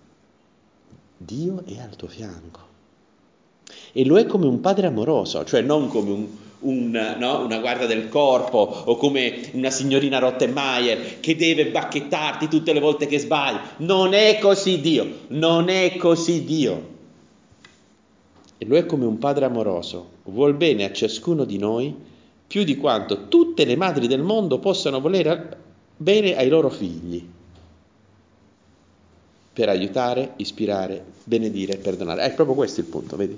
Dio 1.17 1.63
è 1.65 1.79
al 1.79 1.95
tuo 1.95 2.07
fianco. 2.07 2.73
E 3.91 4.05
lo 4.05 4.17
è 4.17 4.25
come 4.25 4.45
un 4.45 4.59
padre 4.59 4.87
amoroso, 4.87 5.43
cioè 5.45 5.61
non 5.61 5.87
come 5.87 6.11
un, 6.11 6.27
un, 6.59 7.15
no? 7.17 7.43
una 7.43 7.59
guardia 7.59 7.87
del 7.87 8.09
corpo 8.09 8.57
o 8.57 8.95
come 8.97 9.49
una 9.53 9.69
signorina 9.69 10.19
Rottenmeier 10.19 11.19
che 11.19 11.35
deve 11.35 11.67
bacchettarti 11.67 12.47
tutte 12.47 12.73
le 12.73 12.79
volte 12.79 13.07
che 13.07 13.19
sbagli. 13.19 13.57
Non 13.77 14.13
è 14.13 14.37
così 14.39 14.81
Dio, 14.81 15.07
non 15.27 15.69
è 15.69 15.95
così 15.95 16.43
Dio. 16.43 16.93
E 18.57 18.65
lo 18.65 18.75
è 18.75 18.85
come 18.85 19.05
un 19.05 19.17
padre 19.17 19.45
amoroso, 19.45 20.09
vuol 20.25 20.53
bene 20.53 20.85
a 20.85 20.91
ciascuno 20.91 21.45
di 21.45 21.57
noi 21.57 21.95
più 22.47 22.63
di 22.63 22.77
quanto 22.77 23.27
tutte 23.27 23.65
le 23.65 23.75
madri 23.75 24.07
del 24.07 24.21
mondo 24.21 24.59
possano 24.59 25.01
volere 25.01 25.57
bene 25.97 26.35
ai 26.35 26.49
loro 26.49 26.69
figli 26.69 27.27
per 29.55 29.69
aiutare, 29.69 30.33
ispirare, 30.35 31.01
benedire, 31.23 31.77
perdonare. 31.77 32.23
È 32.23 32.33
proprio 32.33 32.57
questo 32.57 32.81
il 32.81 32.87
punto, 32.87 33.15
vedi? 33.15 33.37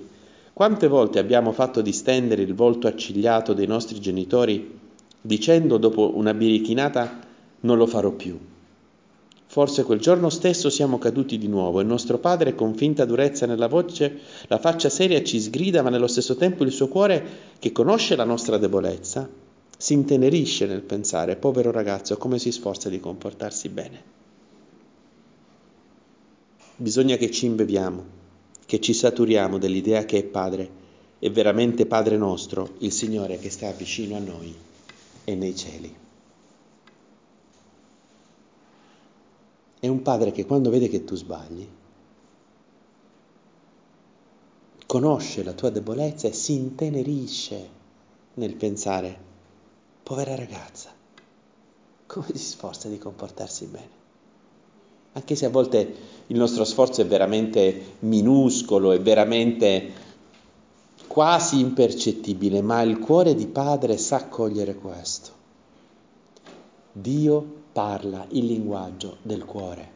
Quante 0.51 0.87
volte 0.87 1.19
abbiamo 1.19 1.51
fatto 1.51 1.81
distendere 1.81 2.41
il 2.41 2.55
volto 2.55 2.87
accigliato 2.87 3.53
dei 3.53 3.67
nostri 3.67 3.99
genitori 3.99 4.79
dicendo 5.21 5.77
dopo 5.77 6.17
una 6.17 6.33
birichinata 6.33 7.19
non 7.59 7.77
lo 7.77 7.85
farò 7.85 8.09
più? 8.09 8.35
Forse 9.45 9.83
quel 9.83 9.99
giorno 9.99 10.31
stesso 10.31 10.71
siamo 10.71 10.97
caduti 10.97 11.37
di 11.37 11.47
nuovo 11.47 11.81
e 11.81 11.83
nostro 11.83 12.17
padre, 12.17 12.55
con 12.55 12.73
finta 12.73 13.05
durezza 13.05 13.45
nella 13.45 13.67
voce, 13.67 14.19
la 14.47 14.57
faccia 14.57 14.89
seria 14.89 15.23
ci 15.23 15.39
sgrida, 15.39 15.83
ma 15.83 15.91
nello 15.91 16.07
stesso 16.07 16.35
tempo 16.35 16.63
il 16.63 16.71
suo 16.71 16.87
cuore, 16.87 17.23
che 17.59 17.71
conosce 17.71 18.15
la 18.15 18.25
nostra 18.25 18.57
debolezza, 18.57 19.29
si 19.77 19.93
intenerisce 19.93 20.65
nel 20.65 20.81
pensare, 20.81 21.35
povero 21.35 21.69
ragazzo, 21.69 22.17
come 22.17 22.39
si 22.39 22.51
sforza 22.51 22.89
di 22.89 22.99
comportarsi 22.99 23.69
bene. 23.69 24.16
Bisogna 26.77 27.17
che 27.17 27.31
ci 27.31 27.45
imbeviamo 27.45 28.17
che 28.67 28.81
ci 28.81 28.93
saturiamo 28.93 29.57
dell'idea 29.57 30.03
che 30.03 30.17
è 30.17 30.23
Padre, 30.25 30.69
è 31.19 31.31
veramente 31.31 31.85
Padre 31.85 32.17
nostro, 32.17 32.75
il 32.79 32.91
Signore 32.91 33.39
che 33.39 33.49
sta 33.49 33.71
vicino 33.71 34.17
a 34.17 34.19
noi 34.19 34.53
e 35.23 35.35
nei 35.35 35.55
cieli. 35.55 35.95
È 39.79 39.87
un 39.87 40.01
Padre 40.01 40.31
che 40.33 40.45
quando 40.45 40.69
vede 40.69 40.89
che 40.89 41.05
tu 41.05 41.15
sbagli, 41.15 41.65
conosce 44.85 45.43
la 45.43 45.53
tua 45.53 45.69
debolezza 45.69 46.27
e 46.27 46.33
si 46.33 46.55
intenerisce 46.55 47.69
nel 48.33 48.55
pensare, 48.55 49.17
povera 50.03 50.35
ragazza, 50.35 50.93
come 52.05 52.27
si 52.33 52.37
sforza 52.37 52.89
di 52.89 52.97
comportarsi 52.97 53.65
bene 53.67 54.05
anche 55.17 55.35
se 55.35 55.47
a 55.47 55.49
volte 55.49 55.95
il 56.27 56.37
nostro 56.37 56.63
sforzo 56.63 57.01
è 57.01 57.05
veramente 57.07 57.95
minuscolo, 57.99 58.91
è 58.91 59.01
veramente 59.01 60.05
quasi 61.07 61.59
impercettibile, 61.59 62.61
ma 62.61 62.81
il 62.83 62.99
cuore 62.99 63.33
di 63.33 63.47
padre 63.47 63.97
sa 63.97 64.27
cogliere 64.27 64.75
questo. 64.75 65.31
Dio 66.91 67.55
parla 67.71 68.27
il 68.29 68.45
linguaggio 68.45 69.17
del 69.23 69.43
cuore. 69.43 69.95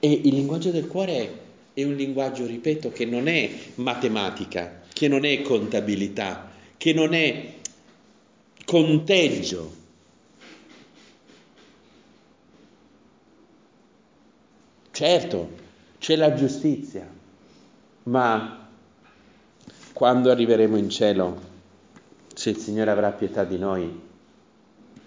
E 0.00 0.12
il 0.12 0.34
linguaggio 0.34 0.70
del 0.70 0.86
cuore 0.86 1.46
è 1.72 1.82
un 1.82 1.94
linguaggio, 1.94 2.44
ripeto, 2.44 2.90
che 2.90 3.06
non 3.06 3.26
è 3.26 3.50
matematica, 3.76 4.82
che 4.92 5.08
non 5.08 5.24
è 5.24 5.40
contabilità, 5.40 6.50
che 6.76 6.92
non 6.92 7.14
è 7.14 7.54
conteggio, 8.66 9.77
Certo, 14.98 15.50
c'è 16.00 16.16
la 16.16 16.34
giustizia, 16.34 17.08
ma 18.02 18.68
quando 19.92 20.28
arriveremo 20.28 20.76
in 20.76 20.90
cielo, 20.90 21.40
se 22.34 22.50
il 22.50 22.56
Signore 22.56 22.90
avrà 22.90 23.12
pietà 23.12 23.44
di 23.44 23.58
noi, 23.58 23.88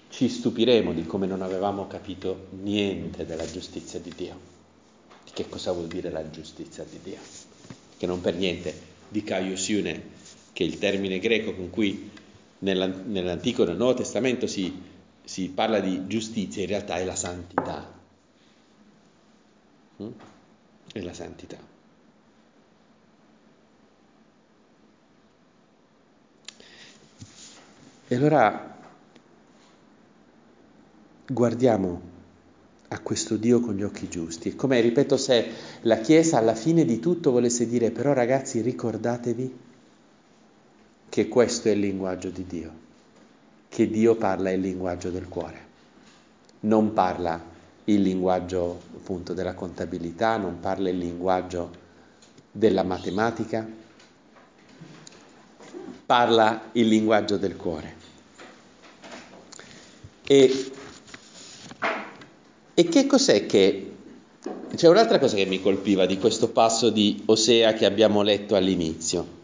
ci 0.08 0.30
stupiremo 0.30 0.94
di 0.94 1.06
come 1.06 1.28
non 1.28 1.42
avevamo 1.42 1.88
capito 1.88 2.48
niente 2.62 3.26
della 3.26 3.46
giustizia 3.46 4.00
di 4.00 4.14
Dio. 4.16 4.40
Che 5.30 5.50
cosa 5.50 5.74
vuol 5.74 5.88
dire 5.88 6.10
la 6.10 6.30
giustizia 6.30 6.86
di 6.90 7.00
Dio? 7.04 7.20
Che 7.98 8.06
non 8.06 8.22
per 8.22 8.36
niente 8.36 8.74
di 9.10 9.26
Kaiosiune, 9.26 10.04
che 10.54 10.64
è 10.64 10.68
il 10.68 10.78
termine 10.80 11.20
greco 11.20 11.54
con 11.54 11.70
cui 11.70 12.10
nell'Antico 12.60 13.64
e 13.64 13.66
nel 13.66 13.76
Nuovo 13.76 13.96
Testamento 13.96 14.48
si, 14.48 14.74
si 15.22 15.50
parla 15.50 15.82
di 15.82 16.08
giustizia, 16.08 16.62
in 16.62 16.70
realtà 16.70 16.96
è 16.96 17.04
la 17.04 17.16
santità 17.16 18.00
e 20.94 21.02
la 21.02 21.14
santità. 21.14 21.58
E 28.08 28.16
allora 28.16 28.78
guardiamo 31.28 32.02
a 32.90 33.00
questo 33.00 33.38
Dio 33.38 33.62
con 33.62 33.76
gli 33.76 33.84
occhi 33.84 34.10
giusti. 34.10 34.54
Come 34.56 34.82
ripeto, 34.82 35.16
se 35.16 35.50
la 35.82 36.00
Chiesa 36.00 36.38
alla 36.38 36.56
fine 36.56 36.84
di 36.84 37.00
tutto 37.00 37.32
volesse 37.32 37.68
dire, 37.68 37.92
però 37.92 38.12
ragazzi 38.12 38.60
ricordatevi 38.60 39.60
che 41.08 41.28
questo 41.30 41.70
è 41.70 41.72
il 41.72 41.80
linguaggio 41.80 42.30
di 42.30 42.46
Dio, 42.46 42.72
che 43.70 43.90
Dio 43.90 44.16
parla 44.16 44.52
il 44.52 44.60
linguaggio 44.60 45.10
del 45.10 45.30
cuore, 45.30 45.60
non 46.62 46.92
parla 46.92 47.51
il 47.86 48.02
linguaggio 48.02 48.80
appunto 48.96 49.34
della 49.34 49.54
contabilità, 49.54 50.38
non 50.38 50.60
parla 50.60 50.90
il 50.90 50.98
linguaggio 50.98 51.80
della 52.52 52.84
matematica, 52.84 53.68
parla 56.06 56.70
il 56.74 56.88
linguaggio 56.88 57.38
del 57.38 57.56
cuore. 57.56 57.96
E, 60.28 60.72
e 62.74 62.84
che 62.84 63.06
cos'è 63.08 63.46
che... 63.46 63.88
C'è 64.74 64.88
un'altra 64.88 65.20
cosa 65.20 65.36
che 65.36 65.46
mi 65.46 65.62
colpiva 65.62 66.06
di 66.06 66.18
questo 66.18 66.50
passo 66.50 66.90
di 66.90 67.24
Osea 67.26 67.74
che 67.74 67.86
abbiamo 67.86 68.22
letto 68.22 68.56
all'inizio. 68.56 69.40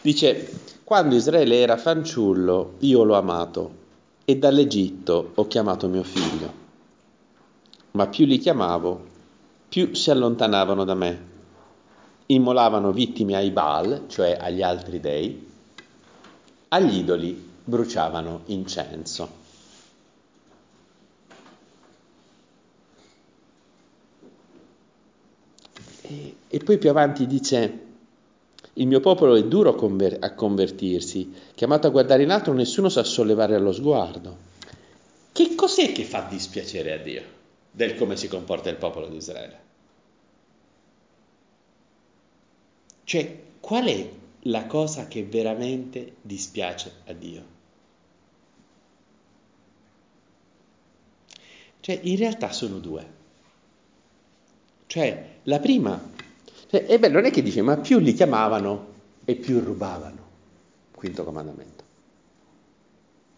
Dice, 0.00 0.48
quando 0.84 1.16
Israele 1.16 1.56
era 1.56 1.76
fanciullo, 1.76 2.74
io 2.80 3.02
l'ho 3.02 3.16
amato 3.16 3.78
e 4.24 4.36
dall'Egitto 4.36 5.32
ho 5.34 5.46
chiamato 5.48 5.88
mio 5.88 6.04
figlio 6.04 6.59
ma 7.92 8.06
più 8.06 8.26
li 8.26 8.38
chiamavo, 8.38 9.08
più 9.68 9.94
si 9.94 10.10
allontanavano 10.10 10.84
da 10.84 10.94
me. 10.94 11.28
Immolavano 12.26 12.92
vittime 12.92 13.34
ai 13.36 13.50
Baal, 13.50 14.04
cioè 14.08 14.36
agli 14.40 14.62
altri 14.62 15.00
dei, 15.00 15.48
agli 16.68 16.98
idoli 16.98 17.48
bruciavano 17.64 18.42
incenso. 18.46 19.38
E, 26.02 26.34
e 26.48 26.58
poi 26.58 26.78
più 26.78 26.90
avanti 26.90 27.26
dice, 27.26 27.86
il 28.74 28.86
mio 28.86 29.00
popolo 29.00 29.34
è 29.34 29.44
duro 29.44 29.76
a 30.20 30.30
convertirsi, 30.32 31.32
chiamato 31.54 31.88
a 31.88 31.90
guardare 31.90 32.22
in 32.22 32.30
alto 32.30 32.52
nessuno 32.52 32.88
sa 32.88 33.02
sollevare 33.02 33.58
lo 33.58 33.72
sguardo. 33.72 34.48
Che 35.32 35.54
cos'è 35.54 35.92
che 35.92 36.04
fa 36.04 36.26
dispiacere 36.28 36.92
a 36.92 36.98
Dio? 36.98 37.38
Del 37.70 37.94
come 37.94 38.16
si 38.16 38.28
comporta 38.28 38.68
il 38.68 38.76
popolo 38.76 39.08
di 39.08 39.16
Israele. 39.16 39.68
Cioè, 43.04 43.42
qual 43.60 43.86
è 43.86 44.10
la 44.42 44.66
cosa 44.66 45.08
che 45.08 45.24
veramente 45.24 46.14
dispiace 46.22 46.92
a 47.06 47.12
Dio? 47.12 47.58
Cioè, 51.80 51.98
in 52.02 52.16
realtà 52.16 52.52
sono 52.52 52.78
due. 52.78 53.18
Cioè, 54.86 55.28
la 55.44 55.58
prima, 55.60 56.00
cioè, 56.68 56.84
è 56.86 56.98
bello, 56.98 57.14
non 57.14 57.24
è 57.24 57.30
che 57.30 57.42
dice, 57.42 57.62
ma 57.62 57.76
più 57.78 57.98
li 57.98 58.12
chiamavano 58.12 58.86
e 59.24 59.34
più 59.34 59.60
rubavano. 59.60 60.28
Quinto 60.94 61.24
comandamento. 61.24 61.84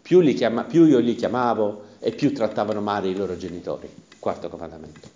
Più, 0.02 0.20
chiama, 0.34 0.64
più 0.64 0.84
io 0.84 0.98
li 0.98 1.14
chiamavo 1.14 1.84
e 2.00 2.12
più 2.12 2.34
trattavano 2.34 2.80
male 2.80 3.08
i 3.08 3.14
loro 3.14 3.36
genitori. 3.36 3.88
Quarto 4.22 4.48
comandamento. 4.48 5.08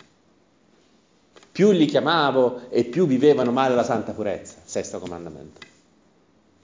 Più 1.52 1.70
li 1.70 1.86
chiamavo 1.86 2.62
e 2.70 2.82
più 2.82 3.06
vivevano 3.06 3.52
male 3.52 3.76
la 3.76 3.84
santa 3.84 4.10
purezza. 4.10 4.56
Sesto 4.64 4.98
comandamento. 4.98 5.60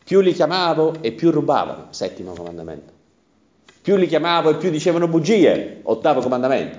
Più 0.05 0.19
li 0.19 0.33
chiamavo 0.33 0.95
e 1.03 1.13
più 1.13 1.31
rubavano. 1.31 1.87
Settimo 1.91 2.33
comandamento. 2.33 2.93
Più 3.81 3.95
li 3.95 4.09
chiamavo 4.09 4.51
e 4.51 4.57
più 4.57 4.71
dicevano 4.71 5.07
bugie. 5.07 5.83
Ottavo 5.85 6.21
comandamento. 6.21 6.79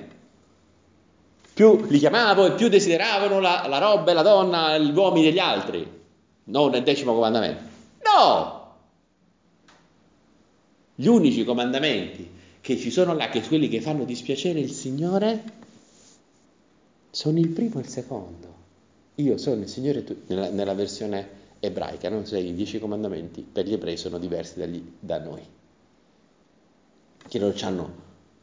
Più 1.54 1.86
li 1.88 1.98
chiamavo 1.98 2.44
e 2.44 2.52
più 2.52 2.68
desideravano 2.68 3.40
la, 3.40 3.64
la 3.66 3.78
roba 3.78 4.10
e 4.10 4.14
la 4.14 4.22
donna, 4.22 4.76
gli 4.76 4.94
uomini 4.94 5.24
degli 5.24 5.38
altri. 5.38 6.02
Non 6.44 6.72
nel 6.72 6.82
decimo 6.82 7.14
comandamento. 7.14 7.62
No! 8.02 8.74
Gli 10.94 11.06
unici 11.06 11.42
comandamenti 11.42 12.33
che 12.64 12.78
ci 12.78 12.90
sono 12.90 13.12
là, 13.12 13.28
che 13.28 13.42
quelli 13.42 13.68
che 13.68 13.82
fanno 13.82 14.06
dispiacere 14.06 14.58
il 14.58 14.70
Signore, 14.70 15.42
sono 17.10 17.38
il 17.38 17.50
primo 17.50 17.74
e 17.74 17.80
il 17.80 17.88
secondo. 17.88 18.54
Io 19.16 19.36
sono 19.36 19.60
il 19.60 19.68
Signore, 19.68 20.02
tu, 20.02 20.22
nella, 20.28 20.48
nella, 20.48 20.72
versione 20.72 21.28
ebraica, 21.60 22.08
non 22.08 22.24
sei 22.24 22.48
i 22.48 22.54
dieci 22.54 22.78
comandamenti, 22.78 23.42
per 23.42 23.66
gli 23.66 23.74
ebrei 23.74 23.98
sono 23.98 24.16
diversi 24.16 24.58
dagli, 24.58 24.82
da 24.98 25.18
noi. 25.18 25.42
Che 27.28 27.38
loro 27.38 27.54
hanno 27.60 27.94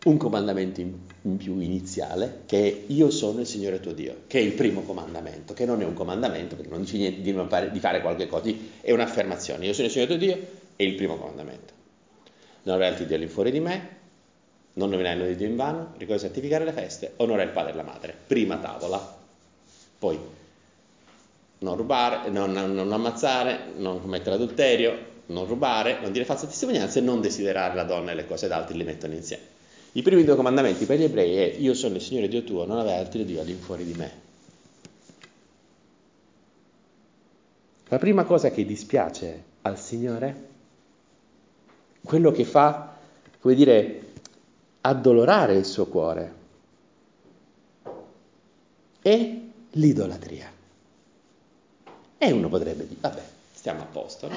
un 0.05 0.17
comandamento 0.17 0.81
in, 0.81 0.93
in, 1.23 1.37
più 1.37 1.59
iniziale, 1.59 2.43
che 2.45 2.63
è 2.63 2.91
io 2.91 3.09
sono 3.09 3.39
il 3.39 3.47
Signore 3.47 3.79
tuo 3.79 3.93
Dio, 3.93 4.17
che 4.27 4.37
è 4.37 4.41
il 4.43 4.53
primo 4.53 4.83
comandamento, 4.83 5.55
che 5.55 5.65
non 5.65 5.81
è 5.81 5.83
un 5.83 5.93
comandamento, 5.93 6.55
perché 6.55 6.69
non 6.69 6.81
dice 6.81 6.97
niente 6.97 7.21
di, 7.21 7.33
fare, 7.47 7.71
di 7.71 7.79
fare 7.79 8.01
qualche 8.01 8.27
cosa, 8.27 8.51
è 8.81 8.91
un'affermazione. 8.91 9.65
Io 9.65 9.73
sono 9.73 9.87
il 9.87 9.91
Signore 9.91 10.11
tuo 10.11 10.19
Dio, 10.19 10.37
è 10.75 10.83
il 10.83 10.93
primo 10.93 11.17
comandamento. 11.17 11.73
Non 12.61 12.75
avrai 12.75 12.89
altri 12.89 13.07
Dio 13.07 13.15
all'infuori 13.15 13.49
di 13.49 13.59
me, 13.59 14.00
non 14.73 14.89
nominerai 14.89 15.13
il 15.13 15.19
nome 15.19 15.31
di 15.31 15.37
Dio 15.37 15.47
in 15.47 15.55
vano, 15.55 15.93
ricorda 15.97 16.21
santificare 16.21 16.63
le 16.63 16.71
feste, 16.71 17.13
onora 17.17 17.43
il 17.43 17.49
padre 17.49 17.71
e 17.71 17.75
la 17.75 17.83
madre. 17.83 18.15
Prima 18.27 18.57
tavola. 18.57 19.19
Poi 19.99 20.19
non 21.59 21.75
rubare, 21.75 22.29
non, 22.29 22.51
non, 22.51 22.73
non 22.73 22.91
ammazzare, 22.91 23.73
non 23.75 24.01
commettere 24.01 24.35
adulterio, 24.35 25.09
non 25.27 25.45
rubare, 25.45 25.99
non 26.01 26.11
dire 26.11 26.25
falsa 26.25 26.47
testimonianza 26.47 26.99
e 26.99 27.01
non 27.01 27.21
desiderare 27.21 27.75
la 27.75 27.83
donna 27.83 28.11
e 28.11 28.15
le 28.15 28.25
cose 28.25 28.47
d'altri 28.47 28.77
li 28.77 28.83
mettono 28.83 29.13
insieme. 29.13 29.43
I 29.93 30.01
primi 30.01 30.23
due 30.23 30.35
comandamenti 30.35 30.85
per 30.85 30.97
gli 30.97 31.03
ebrei 31.03 31.35
è 31.35 31.55
io 31.57 31.73
sono 31.73 31.95
il 31.95 32.01
Signore 32.01 32.29
Dio 32.29 32.43
tuo, 32.43 32.65
non 32.65 32.79
avrai 32.79 32.97
altri 32.97 33.25
Dio 33.25 33.41
all'infuori 33.41 33.83
di 33.83 33.93
me. 33.93 34.11
La 37.89 37.97
prima 37.97 38.23
cosa 38.23 38.51
che 38.51 38.65
dispiace 38.65 39.43
al 39.63 39.77
Signore, 39.77 40.47
quello 42.03 42.31
che 42.31 42.45
fa, 42.45 42.95
come 43.39 43.53
dire, 43.53 44.10
addolorare 44.81 45.55
il 45.55 45.65
suo 45.65 45.85
cuore 45.85 46.33
è 49.01 49.35
l'idolatria. 49.71 50.51
E 52.17 52.31
uno 52.31 52.49
potrebbe 52.49 52.87
dire, 52.87 52.99
vabbè, 52.99 53.23
stiamo 53.51 53.81
a 53.81 53.85
posto, 53.85 54.27
no? 54.27 54.35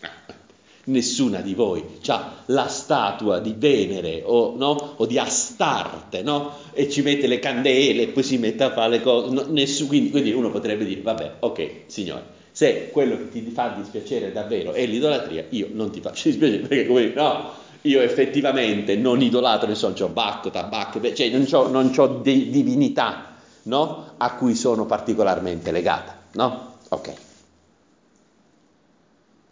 Nessuna 0.84 1.40
di 1.42 1.52
voi 1.52 1.84
ha 2.06 2.42
la 2.46 2.66
statua 2.66 3.40
di 3.40 3.54
Venere 3.56 4.22
o, 4.24 4.54
no? 4.56 4.94
o 4.96 5.06
di 5.06 5.18
Astarte, 5.18 6.22
no? 6.22 6.52
E 6.72 6.88
ci 6.88 7.02
mette 7.02 7.26
le 7.26 7.38
candele 7.38 8.02
e 8.04 8.08
poi 8.08 8.22
si 8.22 8.38
mette 8.38 8.64
a 8.64 8.72
fare 8.72 8.90
le 8.90 9.02
cose. 9.02 9.32
No, 9.32 9.44
nessuno, 9.48 9.88
quindi, 9.88 10.10
quindi 10.10 10.32
uno 10.32 10.50
potrebbe 10.50 10.86
dire, 10.86 11.02
vabbè, 11.02 11.36
ok, 11.40 11.70
signore, 11.86 12.36
se 12.52 12.88
quello 12.90 13.16
che 13.16 13.28
ti 13.28 13.42
fa 13.50 13.74
dispiacere 13.76 14.32
davvero 14.32 14.72
è 14.72 14.84
l'idolatria, 14.86 15.44
io 15.50 15.68
non 15.72 15.90
ti 15.90 16.00
faccio 16.00 16.28
dispiacere 16.28 16.66
perché 16.66 16.86
come 16.86 17.12
no, 17.14 17.52
io 17.82 18.00
effettivamente 18.00 18.96
non 18.96 19.20
idolatro, 19.20 19.74
so, 19.74 19.94
ho 19.98 20.08
bacco, 20.08 20.50
tabacco, 20.50 21.00
cioè 21.14 21.30
non 21.30 21.46
ho, 21.50 21.68
non 21.68 21.92
ho 21.96 22.06
di, 22.20 22.50
divinità 22.50 23.34
no? 23.64 24.14
a 24.16 24.34
cui 24.34 24.54
sono 24.54 24.86
particolarmente 24.86 25.70
legata, 25.70 26.18
no? 26.32 26.76
Ok. 26.88 27.12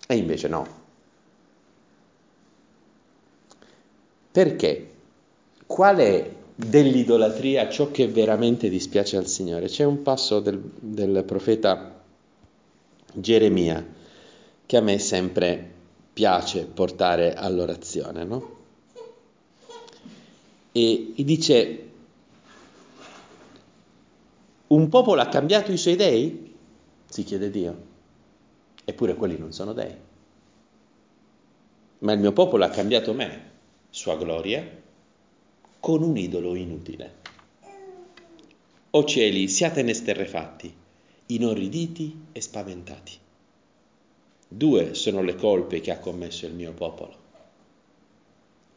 E 0.09 0.17
invece 0.17 0.49
no. 0.49 0.67
Perché? 4.31 4.91
Qual 5.67 5.97
è 5.97 6.31
dell'idolatria 6.55 7.69
ciò 7.69 7.91
che 7.91 8.07
veramente 8.09 8.69
dispiace 8.69 9.17
al 9.17 9.27
Signore? 9.27 9.67
C'è 9.67 9.85
un 9.85 10.03
passo 10.03 10.41
del, 10.41 10.61
del 10.79 11.25
profeta 11.25 12.01
Geremia 13.13 13.85
che 14.67 14.77
a 14.77 14.81
me 14.81 14.99
sempre 14.99 15.71
piace 16.17 16.65
portare 16.65 17.35
all'orazione, 17.35 18.25
no? 18.25 18.57
E, 20.73 21.13
dice, 21.15 21.89
un 24.69 24.89
popolo 24.89 25.21
ha 25.21 25.29
cambiato 25.29 25.73
i 25.73 25.77
suoi 25.77 25.95
dei? 25.95 26.55
Si 27.07 27.23
chiede 27.23 27.51
Dio. 27.51 27.85
Eppure 28.83 29.15
quelli 29.15 29.37
non 29.37 29.53
sono 29.53 29.75
dei. 29.75 29.95
Ma 31.99 32.13
il 32.13 32.19
mio 32.19 32.33
popolo 32.33 32.65
ha 32.65 32.71
cambiato 32.71 33.13
me, 33.13 33.51
sua 33.91 34.17
gloria, 34.17 34.67
con 35.79 36.03
un 36.03 36.17
idolo 36.17 36.55
inutile. 36.55 37.15
O 38.89 39.05
cieli, 39.05 39.49
siate 39.49 39.87
esterrefatti, 39.87 40.75
inorriditi 41.27 42.29
e 42.33 42.41
spaventati. 42.41 43.25
Due 44.49 44.95
sono 44.95 45.23
le 45.23 45.35
colpe 45.35 45.81
che 45.81 45.91
ha 45.91 45.99
commesso 45.99 46.47
il 46.47 46.55
mio 46.55 46.73
popolo. 46.73 47.25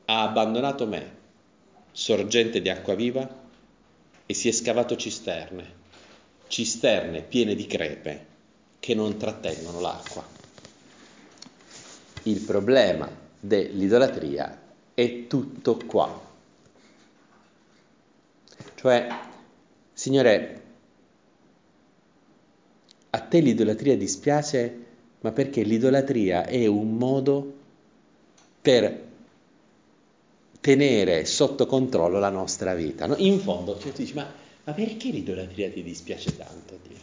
Ha 0.05 0.23
abbandonato 0.23 0.87
me, 0.87 1.15
sorgente 1.91 2.61
di 2.61 2.69
acqua 2.69 2.95
viva, 2.95 3.47
e 4.25 4.33
si 4.33 4.47
è 4.47 4.51
scavato 4.51 4.95
cisterne, 4.95 5.73
cisterne 6.47 7.21
piene 7.21 7.55
di 7.55 7.67
crepe 7.67 8.25
che 8.79 8.95
non 8.95 9.17
trattengono 9.17 9.79
l'acqua. 9.79 10.25
Il 12.23 12.41
problema 12.41 13.09
dell'idolatria 13.39 14.61
è 14.93 15.27
tutto 15.27 15.77
qua. 15.85 16.27
Cioè, 18.75 19.07
Signore, 19.93 20.63
a 23.11 23.19
te 23.19 23.39
l'idolatria 23.39 23.97
dispiace 23.97 24.85
ma 25.21 25.31
perché 25.31 25.63
l'idolatria 25.63 26.45
è 26.45 26.65
un 26.65 26.95
modo 26.95 27.53
per 28.61 29.07
tenere 30.61 31.25
sotto 31.25 31.65
controllo 31.65 32.19
la 32.19 32.29
nostra 32.29 32.73
vita. 32.73 33.05
No? 33.05 33.15
In 33.17 33.39
fondo, 33.39 33.77
cioè, 33.79 33.91
tu 33.91 34.01
dici, 34.01 34.13
ma, 34.13 34.31
ma, 34.63 34.73
perché 34.73 35.09
l'idolatria 35.09 35.69
ti 35.69 35.83
dispiace 35.83 36.35
tanto, 36.35 36.79
Dio? 36.87 36.97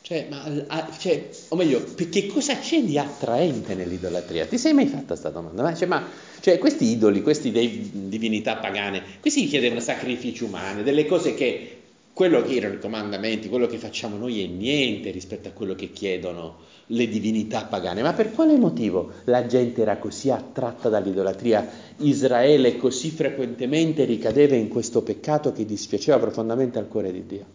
Cioè, 0.00 0.26
ma, 0.28 0.90
cioè, 0.98 1.30
o 1.48 1.56
meglio, 1.56 1.82
che 1.94 2.26
cosa 2.26 2.58
c'è 2.58 2.82
di 2.82 2.98
attraente 2.98 3.74
nell'idolatria? 3.74 4.46
Ti 4.46 4.58
sei 4.58 4.74
mai 4.74 4.86
fatta 4.86 5.06
questa 5.06 5.30
domanda? 5.30 5.62
Ma, 5.62 5.74
cioè, 5.74 5.88
ma 5.88 6.06
cioè, 6.40 6.58
questi 6.58 6.84
idoli, 6.86 7.22
queste 7.22 7.50
divinità 7.50 8.56
pagane, 8.56 9.02
questi 9.20 9.46
chiedevano 9.46 9.80
sacrifici 9.80 10.44
umani, 10.44 10.82
delle 10.82 11.06
cose 11.06 11.34
che 11.34 11.83
quello 12.14 12.42
che 12.42 12.54
erano 12.54 12.74
i 12.74 12.78
comandamenti, 12.78 13.48
quello 13.48 13.66
che 13.66 13.76
facciamo 13.76 14.16
noi 14.16 14.42
è 14.42 14.46
niente 14.46 15.10
rispetto 15.10 15.48
a 15.48 15.50
quello 15.50 15.74
che 15.74 15.90
chiedono 15.90 16.58
le 16.86 17.08
divinità 17.08 17.64
pagane. 17.64 18.02
Ma 18.02 18.12
per 18.12 18.30
quale 18.30 18.56
motivo 18.56 19.10
la 19.24 19.46
gente 19.46 19.82
era 19.82 19.98
così 19.98 20.30
attratta 20.30 20.88
dall'idolatria? 20.88 21.68
Israele 21.98 22.76
così 22.76 23.10
frequentemente 23.10 24.04
ricadeva 24.04 24.54
in 24.54 24.68
questo 24.68 25.02
peccato 25.02 25.52
che 25.52 25.66
dispiaceva 25.66 26.20
profondamente 26.20 26.78
al 26.78 26.86
cuore 26.86 27.10
di 27.10 27.26
Dio? 27.26 27.46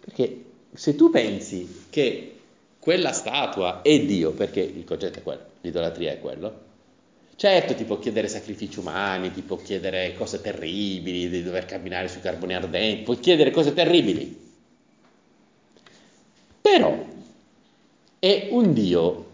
Perché 0.00 0.44
se 0.72 0.96
tu 0.96 1.10
pensi 1.10 1.84
che 1.90 2.32
quella 2.78 3.12
statua 3.12 3.82
è 3.82 4.00
Dio, 4.00 4.30
perché 4.30 4.60
il 4.60 4.84
concetto 4.84 5.18
è 5.18 5.22
quello, 5.22 5.42
l'idolatria 5.60 6.12
è 6.12 6.18
quello, 6.18 6.66
Certo, 7.38 7.72
ti 7.76 7.84
può 7.84 8.00
chiedere 8.00 8.26
sacrifici 8.26 8.80
umani, 8.80 9.30
ti 9.30 9.42
può 9.42 9.58
chiedere 9.58 10.12
cose 10.14 10.40
terribili, 10.40 11.28
di 11.28 11.44
dover 11.44 11.66
camminare 11.66 12.08
sui 12.08 12.20
carboni 12.20 12.52
ardenti, 12.52 13.04
può 13.04 13.14
chiedere 13.14 13.52
cose 13.52 13.72
terribili. 13.72 14.36
Però 16.60 16.98
è 18.18 18.48
un 18.50 18.72
Dio 18.72 19.26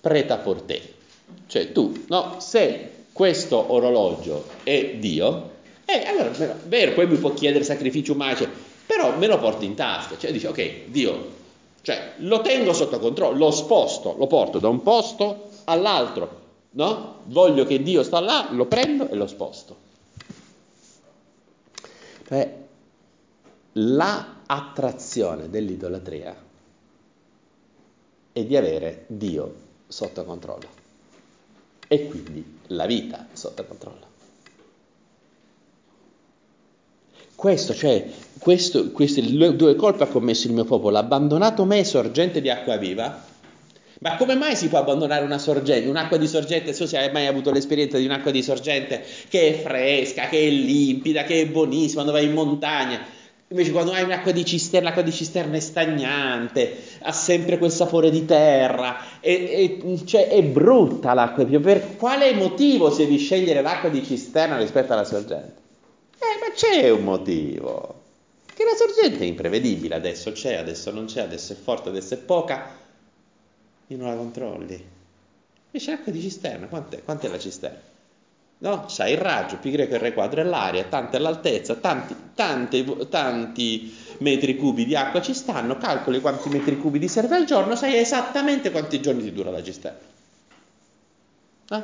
preta 0.00 0.38
por 0.38 0.62
te. 0.62 0.94
Cioè 1.46 1.72
tu, 1.72 2.04
no, 2.08 2.36
se 2.38 2.90
questo 3.12 3.70
orologio 3.70 4.46
è 4.62 4.94
Dio, 4.94 5.50
eh, 5.84 6.04
allora, 6.06 6.30
vero, 6.64 6.92
poi 6.92 7.06
mi 7.06 7.16
può 7.18 7.34
chiedere 7.34 7.64
sacrifici 7.64 8.12
umani, 8.12 8.36
cioè, 8.36 8.48
però 8.86 9.14
me 9.18 9.26
lo 9.26 9.38
porti 9.38 9.66
in 9.66 9.74
tasca. 9.74 10.16
Cioè 10.16 10.32
dici, 10.32 10.46
ok, 10.46 10.86
Dio, 10.86 11.28
cioè 11.82 12.12
lo 12.20 12.40
tengo 12.40 12.72
sotto 12.72 12.98
controllo, 12.98 13.36
lo 13.36 13.50
sposto, 13.50 14.14
lo 14.16 14.26
porto 14.26 14.58
da 14.58 14.68
un 14.68 14.80
posto 14.80 15.50
all'altro 15.64 16.40
no? 16.72 17.20
Voglio 17.24 17.64
che 17.64 17.82
Dio 17.82 18.02
sta 18.02 18.20
là, 18.20 18.48
lo 18.50 18.66
prendo 18.66 19.08
e 19.08 19.14
lo 19.14 19.26
sposto. 19.26 19.76
Cioè, 22.26 22.60
la 23.72 24.40
attrazione 24.46 25.48
dell'idolatria 25.48 26.36
è 28.32 28.44
di 28.44 28.56
avere 28.56 29.04
Dio 29.08 29.54
sotto 29.88 30.24
controllo. 30.24 30.80
e 31.88 32.06
quindi 32.06 32.58
la 32.68 32.86
vita 32.86 33.26
sotto 33.34 33.66
controllo. 33.66 34.06
Questo, 37.34 37.74
cioè, 37.74 38.08
questo, 38.38 38.92
queste 38.92 39.20
due 39.20 39.74
colpe 39.74 40.04
ha 40.04 40.06
commesso 40.06 40.46
il 40.46 40.54
mio 40.54 40.64
popolo, 40.64 40.96
ha 40.96 41.00
abbandonato 41.00 41.66
me, 41.66 41.84
sorgente 41.84 42.40
di 42.40 42.48
acqua 42.48 42.76
viva. 42.76 43.30
Ma 44.02 44.16
come 44.16 44.34
mai 44.34 44.56
si 44.56 44.66
può 44.66 44.80
abbandonare 44.80 45.24
una 45.24 45.38
sorgente, 45.38 45.88
un'acqua 45.88 46.16
di 46.16 46.26
sorgente? 46.26 46.72
So 46.72 46.88
se 46.88 46.98
hai 46.98 47.12
mai 47.12 47.28
avuto 47.28 47.52
l'esperienza 47.52 47.98
di 47.98 48.04
un'acqua 48.04 48.32
di 48.32 48.42
sorgente 48.42 49.04
che 49.28 49.50
è 49.50 49.52
fresca, 49.60 50.26
che 50.26 50.44
è 50.44 50.50
limpida, 50.50 51.22
che 51.22 51.42
è 51.42 51.46
buonissima, 51.46 52.02
quando 52.02 52.10
vai 52.10 52.24
in 52.24 52.32
montagna. 52.32 53.00
Invece 53.46 53.70
quando 53.70 53.92
hai 53.92 54.02
un'acqua 54.02 54.32
di 54.32 54.44
cisterna, 54.44 54.88
l'acqua 54.88 55.04
di 55.04 55.12
cisterna 55.12 55.56
è 55.56 55.60
stagnante, 55.60 56.76
ha 57.02 57.12
sempre 57.12 57.58
quel 57.58 57.70
sapore 57.70 58.10
di 58.10 58.24
terra, 58.24 59.20
è, 59.20 59.78
è, 59.80 60.04
cioè 60.04 60.26
è 60.26 60.42
brutta 60.42 61.14
l'acqua. 61.14 61.44
Per 61.44 61.96
quale 61.96 62.34
motivo 62.34 62.90
si 62.90 63.04
deve 63.04 63.18
scegliere 63.18 63.62
l'acqua 63.62 63.88
di 63.88 64.02
cisterna 64.02 64.56
rispetto 64.56 64.94
alla 64.94 65.04
sorgente? 65.04 65.60
Eh, 66.18 66.40
ma 66.40 66.52
c'è 66.52 66.90
un 66.90 67.04
motivo. 67.04 68.00
Che 68.52 68.64
la 68.64 68.74
sorgente 68.74 69.22
è 69.22 69.26
imprevedibile, 69.26 69.94
adesso 69.94 70.32
c'è, 70.32 70.54
adesso 70.54 70.90
non 70.90 71.04
c'è, 71.04 71.20
adesso 71.20 71.52
è 71.52 71.56
forte, 71.56 71.90
adesso 71.90 72.14
è 72.14 72.16
poca, 72.16 72.80
e 73.92 73.96
non 73.96 74.08
la 74.08 74.16
controlli. 74.16 74.90
Invece 75.70 75.90
l'acqua 75.90 76.12
di 76.12 76.20
cisterna, 76.20 76.66
quant'è? 76.66 77.02
Quant'è 77.02 77.28
la 77.28 77.38
cisterna? 77.38 77.90
No? 78.58 78.88
Sai 78.88 79.12
il 79.12 79.18
raggio, 79.18 79.56
pi 79.56 79.70
greco 79.70 79.96
R 79.96 80.12
quadro 80.12 80.40
è 80.40 80.44
l'aria, 80.44 80.84
tanta 80.84 81.16
è 81.16 81.20
l'altezza, 81.20 81.74
tanti, 81.74 82.14
tanti, 82.34 83.06
tanti 83.08 83.96
metri 84.18 84.56
cubi 84.56 84.84
di 84.84 84.94
acqua 84.94 85.20
ci 85.20 85.34
stanno, 85.34 85.78
calcoli 85.78 86.20
quanti 86.20 86.48
metri 86.48 86.78
cubi 86.78 87.00
ti 87.00 87.08
serve 87.08 87.36
al 87.36 87.44
giorno, 87.44 87.74
sai 87.74 87.96
esattamente 87.96 88.70
quanti 88.70 89.00
giorni 89.00 89.22
ti 89.22 89.32
dura 89.32 89.50
la 89.50 89.62
cisterna. 89.62 89.98
Eh? 91.70 91.82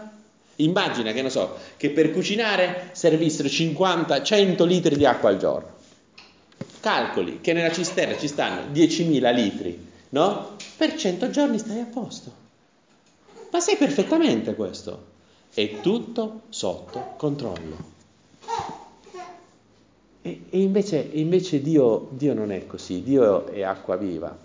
Immagina 0.57 1.13
che, 1.13 1.31
so, 1.31 1.57
che 1.77 1.91
per 1.91 2.13
cucinare 2.13 2.91
servissero 2.93 3.49
50, 3.49 4.23
100 4.23 4.65
litri 4.65 4.97
di 4.97 5.05
acqua 5.05 5.31
al 5.31 5.39
giorno. 5.39 5.77
Calcoli 6.81 7.41
che 7.41 7.53
nella 7.53 7.73
cisterna 7.73 8.17
ci 8.17 8.29
stanno 8.29 8.73
10.000 8.73 9.35
litri, 9.35 9.87
no? 10.11 10.57
Per 10.79 10.95
100 10.95 11.31
giorni 11.31 11.59
stai 11.59 11.81
a 11.81 11.87
posto. 11.87 12.33
Ma 13.51 13.59
sai 13.59 13.77
perfettamente 13.77 14.55
questo. 14.55 15.17
È 15.53 15.81
tutto 15.81 16.43
sotto 16.51 17.15
controllo. 17.17 17.97
E, 20.23 20.43
e 20.51 20.61
invece, 20.61 20.99
invece 21.15 21.61
Dio, 21.61 22.09
Dio 22.13 22.33
non 22.33 22.53
è 22.53 22.65
così. 22.67 23.03
Dio 23.03 23.47
è 23.49 23.63
acqua 23.63 23.97
viva, 23.97 24.37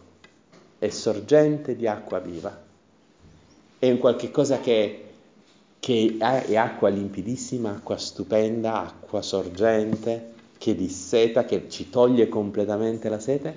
è 0.80 0.90
sorgente 0.90 1.76
di 1.76 1.88
acqua 1.88 2.18
viva. 2.18 2.62
È 3.78 3.90
un 3.92 4.00
qualche 4.00 4.32
cosa 4.32 4.60
che 4.60 5.04
che 5.84 6.16
è 6.18 6.56
acqua 6.56 6.88
limpidissima, 6.88 7.72
acqua 7.72 7.98
stupenda, 7.98 8.86
acqua 8.86 9.22
sorgente, 9.22 10.32
che 10.58 10.76
disseta, 10.76 11.44
che 11.44 11.70
ci 11.70 11.90
toglie 11.90 12.30
completamente 12.30 13.10
la 13.10 13.20
sete, 13.20 13.54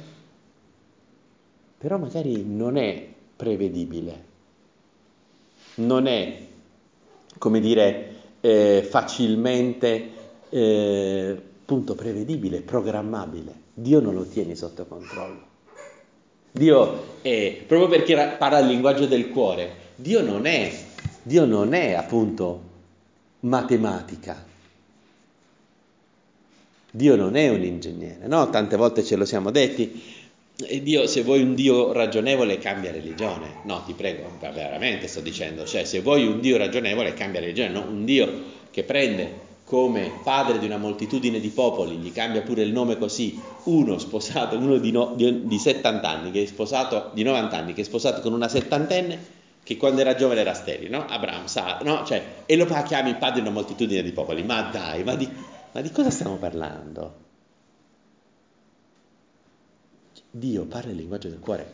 però 1.79 1.99
magari 1.99 2.45
non 2.45 2.77
è 2.77 3.07
prevedibile, 3.37 4.25
non 5.77 6.07
è, 6.07 6.39
come 7.39 7.61
dire, 7.61 8.15
eh, 8.41 8.87
facilmente 8.89 10.11
eh, 10.49 11.41
prevedibile, 11.65 12.61
programmabile. 12.61 13.65
Dio 13.75 14.01
non 14.01 14.15
lo 14.15 14.25
tiene 14.25 14.55
sotto 14.55 14.87
controllo. 14.87 15.45
Dio 16.51 17.19
è, 17.21 17.63
proprio 17.67 17.89
perché 17.89 18.37
parla 18.39 18.61
il 18.61 18.69
linguaggio 18.69 19.07
del 19.07 19.29
cuore, 19.29 19.85
Dio 19.97 20.23
non 20.23 20.47
è 20.47 20.73
Dio 21.27 21.45
non 21.45 21.75
è 21.75 21.95
appunto 21.95 22.61
matematica. 23.41 24.45
Dio 26.89 27.17
non 27.17 27.35
è 27.35 27.49
un 27.49 27.65
ingegnere, 27.65 28.29
no? 28.29 28.49
Tante 28.49 28.77
volte 28.77 29.03
ce 29.03 29.17
lo 29.17 29.25
siamo 29.25 29.51
detti. 29.51 30.01
E 30.59 30.83
Dio, 30.83 31.07
se 31.07 31.23
vuoi 31.23 31.43
un 31.43 31.55
Dio 31.55 31.93
ragionevole, 31.93 32.57
cambia 32.59 32.91
religione. 32.91 33.61
No, 33.65 33.83
ti 33.85 33.93
prego, 33.93 34.31
veramente 34.41 35.07
sto 35.07 35.21
dicendo. 35.21 35.67
Cioè, 35.67 35.85
se 35.85 36.01
vuoi 36.01 36.27
un 36.27 36.41
Dio 36.41 36.57
ragionevole, 36.57 37.13
cambia 37.13 37.41
religione. 37.41 37.69
No, 37.69 37.85
un 37.87 38.05
Dio 38.07 38.55
che 38.71 38.83
prende 38.83 39.45
come 39.65 40.13
padre 40.23 40.59
di 40.59 40.65
una 40.65 40.79
moltitudine 40.79 41.41
di 41.41 41.49
popoli, 41.49 41.97
gli 41.97 42.13
cambia 42.13 42.41
pure 42.41 42.63
il 42.63 42.73
nome 42.73 42.97
così, 42.97 43.39
uno 43.65 43.99
sposato, 43.99 44.57
uno 44.57 44.79
di, 44.79 44.93
no, 44.93 45.13
di, 45.17 45.47
di 45.47 45.59
70 45.59 46.09
anni, 46.09 46.31
che 46.31 46.43
è 46.43 46.47
sposato, 46.47 47.11
di 47.13 47.25
90 47.25 47.57
anni, 47.57 47.73
che 47.75 47.81
è 47.81 47.85
sposato 47.85 48.21
con 48.21 48.33
una 48.33 48.49
settantenne, 48.49 49.35
che 49.63 49.77
quando 49.77 50.01
era 50.01 50.15
giovane 50.15 50.41
era 50.41 50.55
sterile, 50.55 50.89
no? 50.89 51.05
Abramo, 51.07 51.49
Sara, 51.49 51.81
no? 51.83 52.05
Cioè, 52.07 52.23
e 52.47 52.57
lo 52.57 52.65
chiami 52.65 53.17
padre 53.17 53.35
di 53.35 53.41
una 53.41 53.51
moltitudine 53.51 54.03
di 54.03 54.13
popoli. 54.13 54.45
Ma 54.45 54.63
dai, 54.63 55.03
ma 55.03 55.17
di, 55.17 55.29
ma 55.73 55.81
di 55.81 55.91
cosa 55.91 56.11
stiamo 56.11 56.37
parlando? 56.37 57.25
Dio 60.39 60.65
parla 60.65 60.91
il 60.91 60.97
linguaggio 60.97 61.29
del 61.29 61.39
cuore. 61.39 61.73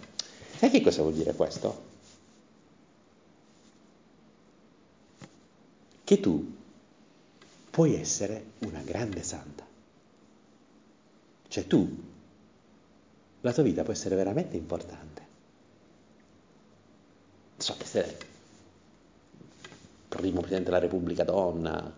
Sai 0.57 0.70
che 0.70 0.81
cosa 0.81 1.03
vuol 1.03 1.14
dire 1.14 1.35
questo? 1.35 1.90
Che 6.05 6.20
tu 6.20 6.55
puoi 7.70 7.94
essere 7.94 8.44
una 8.61 8.81
grande 8.83 9.22
santa. 9.22 9.64
Cioè 11.48 11.66
tu, 11.66 12.03
la 13.40 13.53
tua 13.53 13.62
vita 13.62 13.83
può 13.83 13.92
essere 13.92 14.16
veramente 14.16 14.57
importante 14.57 15.12
so, 17.62 17.77
essere 17.81 18.31
primo 20.09 20.40
Presidente 20.40 20.70
della 20.70 20.81
Repubblica 20.81 21.25
donna, 21.25 21.94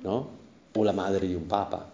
no? 0.00 0.42
O 0.72 0.82
la 0.82 0.92
madre 0.92 1.26
di 1.26 1.34
un 1.34 1.46
Papa. 1.46 1.92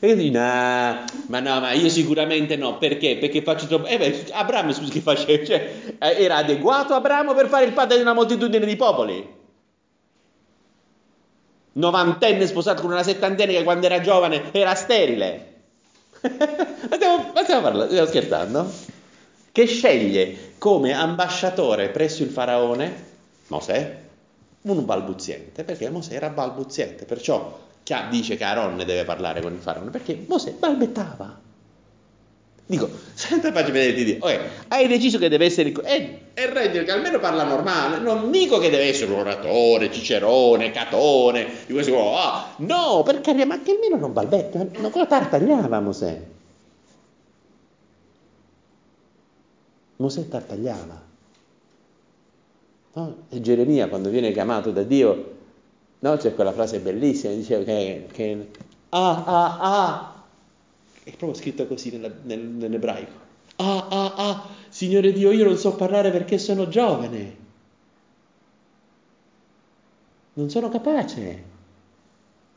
E 0.00 0.06
io 0.06 0.14
dico, 0.14 0.38
nah, 0.38 1.04
ma 1.26 1.40
no, 1.40 1.60
ma 1.60 1.72
io 1.72 1.88
sicuramente 1.88 2.56
no, 2.56 2.78
perché? 2.78 3.16
Perché 3.16 3.42
faccio 3.42 3.66
troppo... 3.66 3.86
Eh 3.86 3.98
beh, 3.98 4.26
Abramo, 4.32 4.72
scusa, 4.72 4.92
che 4.92 5.00
faceva? 5.00 5.42
Cioè, 5.44 5.96
era 5.98 6.36
adeguato 6.36 6.94
Abramo 6.94 7.34
per 7.34 7.48
fare 7.48 7.64
il 7.64 7.72
padre 7.72 7.96
di 7.96 8.02
una 8.02 8.12
moltitudine 8.12 8.64
di 8.64 8.76
popoli? 8.76 9.36
Novantenne 11.72 12.46
sposato 12.46 12.82
con 12.82 12.90
una 12.90 13.02
settantenne 13.02 13.52
che 13.52 13.62
quando 13.62 13.86
era 13.86 14.00
giovane 14.00 14.52
era 14.52 14.74
sterile 14.74 15.48
ma, 16.22 16.96
stiamo, 16.96 17.30
ma 17.32 17.42
stiamo 17.42 17.62
parlando, 17.62 17.86
stiamo 17.88 18.08
scherzando? 18.08 18.72
Che 19.52 19.66
sceglie 19.66 20.54
come 20.58 20.92
ambasciatore 20.92 21.88
presso 21.90 22.22
il 22.22 22.30
faraone 22.30 23.06
Mosè, 23.48 23.98
un 24.62 24.84
balbuziente, 24.84 25.64
perché 25.64 25.88
Mosè 25.90 26.14
era 26.14 26.28
balbuziente, 26.28 27.04
perciò 27.04 27.58
dice 28.10 28.36
che 28.36 28.44
Aaron 28.44 28.76
deve 28.76 29.04
parlare 29.04 29.40
con 29.40 29.52
il 29.52 29.60
faraone, 29.60 29.90
perché 29.90 30.24
Mosè 30.26 30.52
balbettava. 30.52 31.46
Dico, 32.66 32.90
senza 33.14 33.50
faccia 33.50 33.70
vedere 33.70 33.94
di 33.94 34.04
dire, 34.04 34.18
okay, 34.20 34.38
hai 34.68 34.86
deciso 34.86 35.18
che 35.18 35.28
deve 35.28 35.46
essere 35.46 35.70
il... 35.70 35.80
Eh, 35.84 36.20
il 36.34 36.48
re 36.48 36.70
che 36.70 36.90
almeno 36.90 37.18
parla 37.18 37.44
normale, 37.44 37.98
non 37.98 38.30
dico 38.30 38.58
che 38.58 38.68
deve 38.68 38.84
essere 38.88 39.10
un 39.12 39.20
oratore, 39.20 39.90
cicerone, 39.90 40.70
catone, 40.70 41.46
di 41.66 41.72
questo, 41.72 41.94
oh, 41.94 42.44
no, 42.58 43.02
perché 43.04 43.44
ma 43.44 43.60
che 43.62 43.72
almeno 43.72 43.96
non 43.96 44.12
balbetta, 44.12 44.64
non 44.78 44.90
cosa 44.90 45.06
tartagliava 45.06 45.80
Mosè. 45.80 46.22
Mosè 49.96 50.28
tartagliava. 50.28 51.02
No? 52.92 53.16
E 53.30 53.40
Geremia 53.40 53.88
quando 53.88 54.10
viene 54.10 54.32
chiamato 54.32 54.70
da 54.70 54.82
Dio, 54.82 55.37
no? 56.00 56.16
c'è 56.16 56.34
quella 56.34 56.52
frase 56.52 56.80
bellissima, 56.80 57.32
dice 57.34 57.64
che, 57.64 58.08
che 58.12 58.48
ah, 58.90 59.24
ah, 59.24 59.58
ah, 59.60 60.24
è 61.04 61.16
proprio 61.16 61.34
scritto 61.34 61.66
così 61.66 61.90
nella, 61.90 62.10
nel, 62.22 62.40
nell'ebraico. 62.40 63.26
Ah, 63.56 63.86
ah, 63.88 64.14
ah, 64.14 64.48
Signore 64.68 65.12
Dio, 65.12 65.32
io 65.32 65.44
non 65.44 65.56
so 65.56 65.74
parlare 65.74 66.10
perché 66.10 66.38
sono 66.38 66.68
giovane. 66.68 67.36
Non 70.34 70.48
sono 70.50 70.68
capace. 70.68 71.44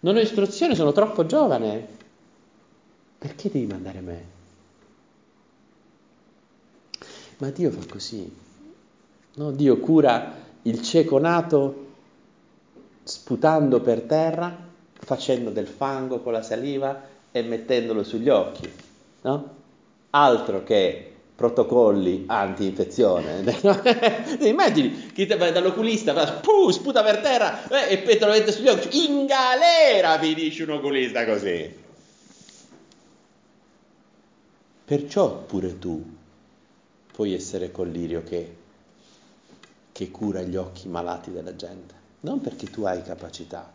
Non 0.01 0.15
ho 0.15 0.19
istruzione, 0.19 0.75
sono 0.75 0.91
troppo 0.91 1.25
giovane. 1.25 1.87
Perché 3.17 3.49
devi 3.49 3.65
mandare 3.65 4.01
me? 4.01 4.25
Ma 7.37 7.49
Dio 7.49 7.71
fa 7.71 7.85
così. 7.87 8.31
No? 9.35 9.51
Dio 9.51 9.77
cura 9.79 10.35
il 10.63 10.81
cieco 10.81 11.17
nato 11.17 11.90
sputando 13.11 13.81
per 13.81 14.03
terra, 14.03 14.55
facendo 14.93 15.49
del 15.49 15.67
fango 15.67 16.21
con 16.21 16.31
la 16.31 16.41
saliva 16.41 17.01
e 17.31 17.41
mettendolo 17.41 18.03
sugli 18.03 18.29
occhi, 18.29 18.71
no? 19.23 19.55
Altro 20.11 20.63
che 20.63 21.11
protocolli 21.35 22.23
anti-infezione. 22.27 23.43
Immagini 24.39 25.11
chi 25.11 25.25
te 25.25 25.35
va 25.35 25.51
dall'oculista, 25.51 26.13
va, 26.13 26.25
puh, 26.33 26.69
sputa 26.69 27.03
per 27.03 27.19
terra 27.19 27.67
eh, 27.67 27.93
e 27.93 28.17
te 28.17 28.25
lo 28.25 28.31
mette 28.31 28.51
sugli 28.53 28.69
occhi. 28.69 29.07
In 29.07 29.25
galera 29.25 30.17
finisce 30.19 30.63
un 30.63 30.69
oculista 30.71 31.25
così. 31.25 31.79
Perciò 34.85 35.37
pure 35.43 35.79
tu 35.79 36.03
puoi 37.11 37.33
essere 37.33 37.71
collirio 37.71 38.23
che, 38.23 38.55
che 39.91 40.11
cura 40.11 40.41
gli 40.41 40.55
occhi 40.55 40.87
malati 40.87 41.31
della 41.31 41.55
gente, 41.55 42.00
non 42.21 42.41
perché 42.41 42.67
tu 42.67 42.83
hai 42.83 43.01
capacità, 43.01 43.71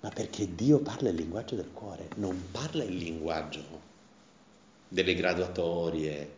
ma 0.00 0.08
perché 0.08 0.54
Dio 0.54 0.78
parla 0.78 1.10
il 1.10 1.16
linguaggio 1.16 1.54
del 1.54 1.70
cuore, 1.72 2.08
non 2.16 2.44
parla 2.50 2.82
il 2.84 2.96
linguaggio 2.96 3.88
delle 4.88 5.14
graduatorie, 5.14 6.36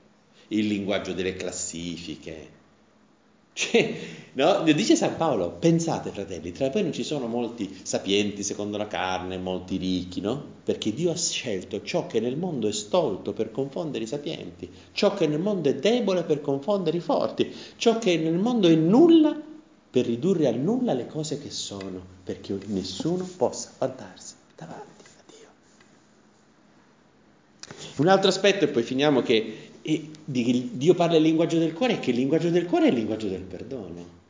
il 0.48 0.66
linguaggio 0.66 1.12
delle 1.12 1.34
classifiche. 1.34 2.60
Cioè, 3.54 3.94
no? 4.32 4.62
Dice 4.62 4.96
San 4.96 5.16
Paolo, 5.16 5.50
pensate 5.50 6.10
fratelli, 6.10 6.52
tra 6.52 6.70
voi 6.70 6.82
non 6.82 6.92
ci 6.92 7.04
sono 7.04 7.26
molti 7.26 7.80
sapienti 7.82 8.42
secondo 8.42 8.78
la 8.78 8.86
carne, 8.88 9.36
molti 9.36 9.76
ricchi, 9.76 10.20
no? 10.20 10.42
Perché 10.64 10.92
Dio 10.92 11.10
ha 11.10 11.16
scelto 11.16 11.82
ciò 11.82 12.06
che 12.06 12.18
nel 12.18 12.38
mondo 12.38 12.66
è 12.66 12.72
stolto 12.72 13.32
per 13.32 13.50
confondere 13.50 14.04
i 14.04 14.08
sapienti, 14.08 14.70
ciò 14.92 15.14
che 15.14 15.26
nel 15.26 15.40
mondo 15.40 15.68
è 15.68 15.74
debole 15.74 16.22
per 16.24 16.40
confondere 16.40 16.96
i 16.96 17.00
forti, 17.00 17.54
ciò 17.76 17.98
che 17.98 18.16
nel 18.16 18.38
mondo 18.38 18.68
è 18.68 18.74
nulla 18.74 19.50
per 19.92 20.06
ridurre 20.06 20.46
a 20.48 20.52
nulla 20.52 20.94
le 20.94 21.06
cose 21.06 21.38
che 21.38 21.50
sono, 21.50 22.02
perché 22.24 22.58
nessuno 22.68 23.24
possa 23.24 23.72
vantarsi 23.76 24.32
davanti 24.56 25.04
a 25.04 25.22
Dio. 25.26 25.48
Un 27.96 28.08
altro 28.08 28.30
aspetto, 28.30 28.64
e 28.64 28.68
poi 28.68 28.82
finiamo, 28.82 29.20
che 29.20 29.72
Dio 30.24 30.94
parla 30.94 31.16
il 31.16 31.22
linguaggio 31.22 31.58
del 31.58 31.74
cuore, 31.74 31.96
è 31.96 32.00
che 32.00 32.08
il 32.08 32.16
linguaggio 32.16 32.48
del 32.48 32.64
cuore 32.64 32.86
è 32.86 32.88
il 32.88 32.94
linguaggio 32.94 33.28
del 33.28 33.42
perdono. 33.42 34.20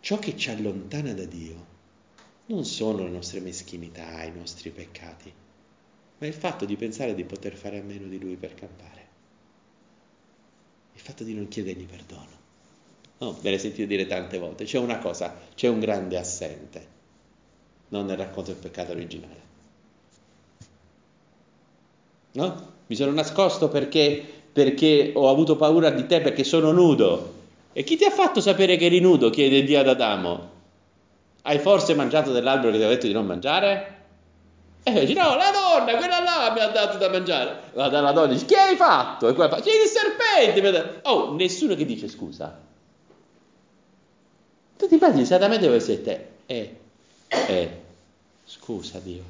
Ciò 0.00 0.18
che 0.18 0.36
ci 0.36 0.50
allontana 0.50 1.12
da 1.12 1.24
Dio 1.24 1.66
non 2.46 2.64
sono 2.64 3.04
le 3.04 3.10
nostre 3.10 3.38
meschinità, 3.38 4.24
i 4.24 4.32
nostri 4.36 4.70
peccati, 4.70 5.32
ma 6.18 6.26
il 6.26 6.34
fatto 6.34 6.64
di 6.64 6.74
pensare 6.74 7.14
di 7.14 7.22
poter 7.22 7.54
fare 7.54 7.78
a 7.78 7.84
meno 7.84 8.08
di 8.08 8.18
Lui 8.18 8.34
per 8.34 8.54
campare. 8.54 9.06
Il 10.94 11.00
fatto 11.00 11.22
di 11.22 11.34
non 11.34 11.46
chiedergli 11.46 11.86
perdono. 11.86 12.46
No, 13.18 13.36
ve 13.40 13.50
l'hai 13.50 13.58
sentito 13.58 13.86
dire 13.86 14.06
tante 14.06 14.38
volte. 14.38 14.64
C'è 14.64 14.78
una 14.78 14.98
cosa, 14.98 15.34
c'è 15.54 15.68
un 15.68 15.80
grande 15.80 16.16
assente, 16.16 16.86
non 17.88 18.06
nel 18.06 18.16
racconto 18.16 18.52
del 18.52 18.60
peccato 18.60 18.92
originale. 18.92 19.46
No? 22.32 22.76
Mi 22.86 22.94
sono 22.94 23.12
nascosto 23.12 23.68
perché, 23.68 24.24
perché 24.52 25.12
ho 25.14 25.28
avuto 25.28 25.56
paura 25.56 25.90
di 25.90 26.06
te 26.06 26.20
perché 26.20 26.44
sono 26.44 26.70
nudo. 26.70 27.34
E 27.72 27.82
chi 27.82 27.96
ti 27.96 28.04
ha 28.04 28.10
fatto 28.10 28.40
sapere 28.40 28.76
che 28.76 28.86
eri 28.86 29.00
nudo? 29.00 29.30
chiede 29.30 29.64
Dio 29.64 29.80
ad 29.80 29.88
Adamo. 29.88 30.56
Hai 31.42 31.58
forse 31.58 31.94
mangiato 31.94 32.30
dell'albero 32.30 32.70
che 32.72 32.78
ti 32.78 32.84
ho 32.84 32.88
detto 32.88 33.06
di 33.06 33.12
non 33.12 33.26
mangiare? 33.26 33.96
E 34.84 35.04
dice, 35.04 35.14
no, 35.14 35.34
la 35.36 35.50
donna, 35.50 35.96
quella 35.96 36.20
là 36.20 36.52
mi 36.52 36.60
ha 36.60 36.68
dato 36.68 36.98
da 36.98 37.10
mangiare. 37.10 37.62
Guarda 37.72 38.00
la 38.00 38.12
donna 38.12 38.32
dice, 38.32 38.46
che 38.46 38.56
hai 38.56 38.76
fatto? 38.76 39.28
E 39.28 39.34
quella 39.34 39.50
fa, 39.50 39.60
chiedi 39.60 39.82
il 39.82 39.88
serpente. 39.88 41.00
Oh, 41.04 41.34
nessuno 41.34 41.74
che 41.74 41.84
dice 41.84 42.08
scusa. 42.08 42.66
Tu 44.78 44.86
ti 44.86 44.94
immagini 44.94 45.22
esattamente 45.22 45.66
dove 45.66 45.80
sei 45.80 46.00
te? 46.00 46.26
Eh, 46.46 46.76
eh, 47.26 47.80
scusa 48.44 49.00
Dio. 49.00 49.24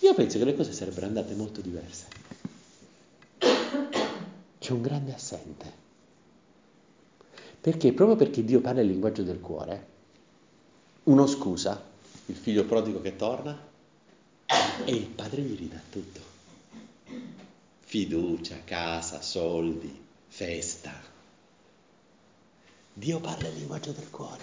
Io 0.00 0.14
penso 0.14 0.38
che 0.38 0.44
le 0.44 0.56
cose 0.56 0.72
sarebbero 0.72 1.06
andate 1.06 1.34
molto 1.34 1.60
diverse. 1.60 2.06
C'è 4.58 4.72
un 4.72 4.82
grande 4.82 5.14
assente. 5.14 5.72
Perché? 7.60 7.92
Proprio 7.92 8.16
perché 8.16 8.44
Dio 8.44 8.60
parla 8.60 8.80
il 8.80 8.88
linguaggio 8.88 9.22
del 9.22 9.40
cuore, 9.40 9.86
uno 11.04 11.26
scusa, 11.28 11.80
il 12.26 12.34
figlio 12.34 12.64
prodigo 12.64 13.00
che 13.00 13.14
torna, 13.14 13.56
e 14.84 14.92
il 14.92 15.06
padre 15.06 15.42
gli 15.42 15.56
ridà 15.56 15.80
tutto. 15.88 16.20
Fiducia, 17.78 18.56
casa, 18.64 19.22
soldi, 19.22 20.04
festa. 20.26 21.14
Dio 22.98 23.20
parla 23.20 23.48
il 23.48 23.56
linguaggio 23.56 23.92
del 23.92 24.08
cuore. 24.08 24.42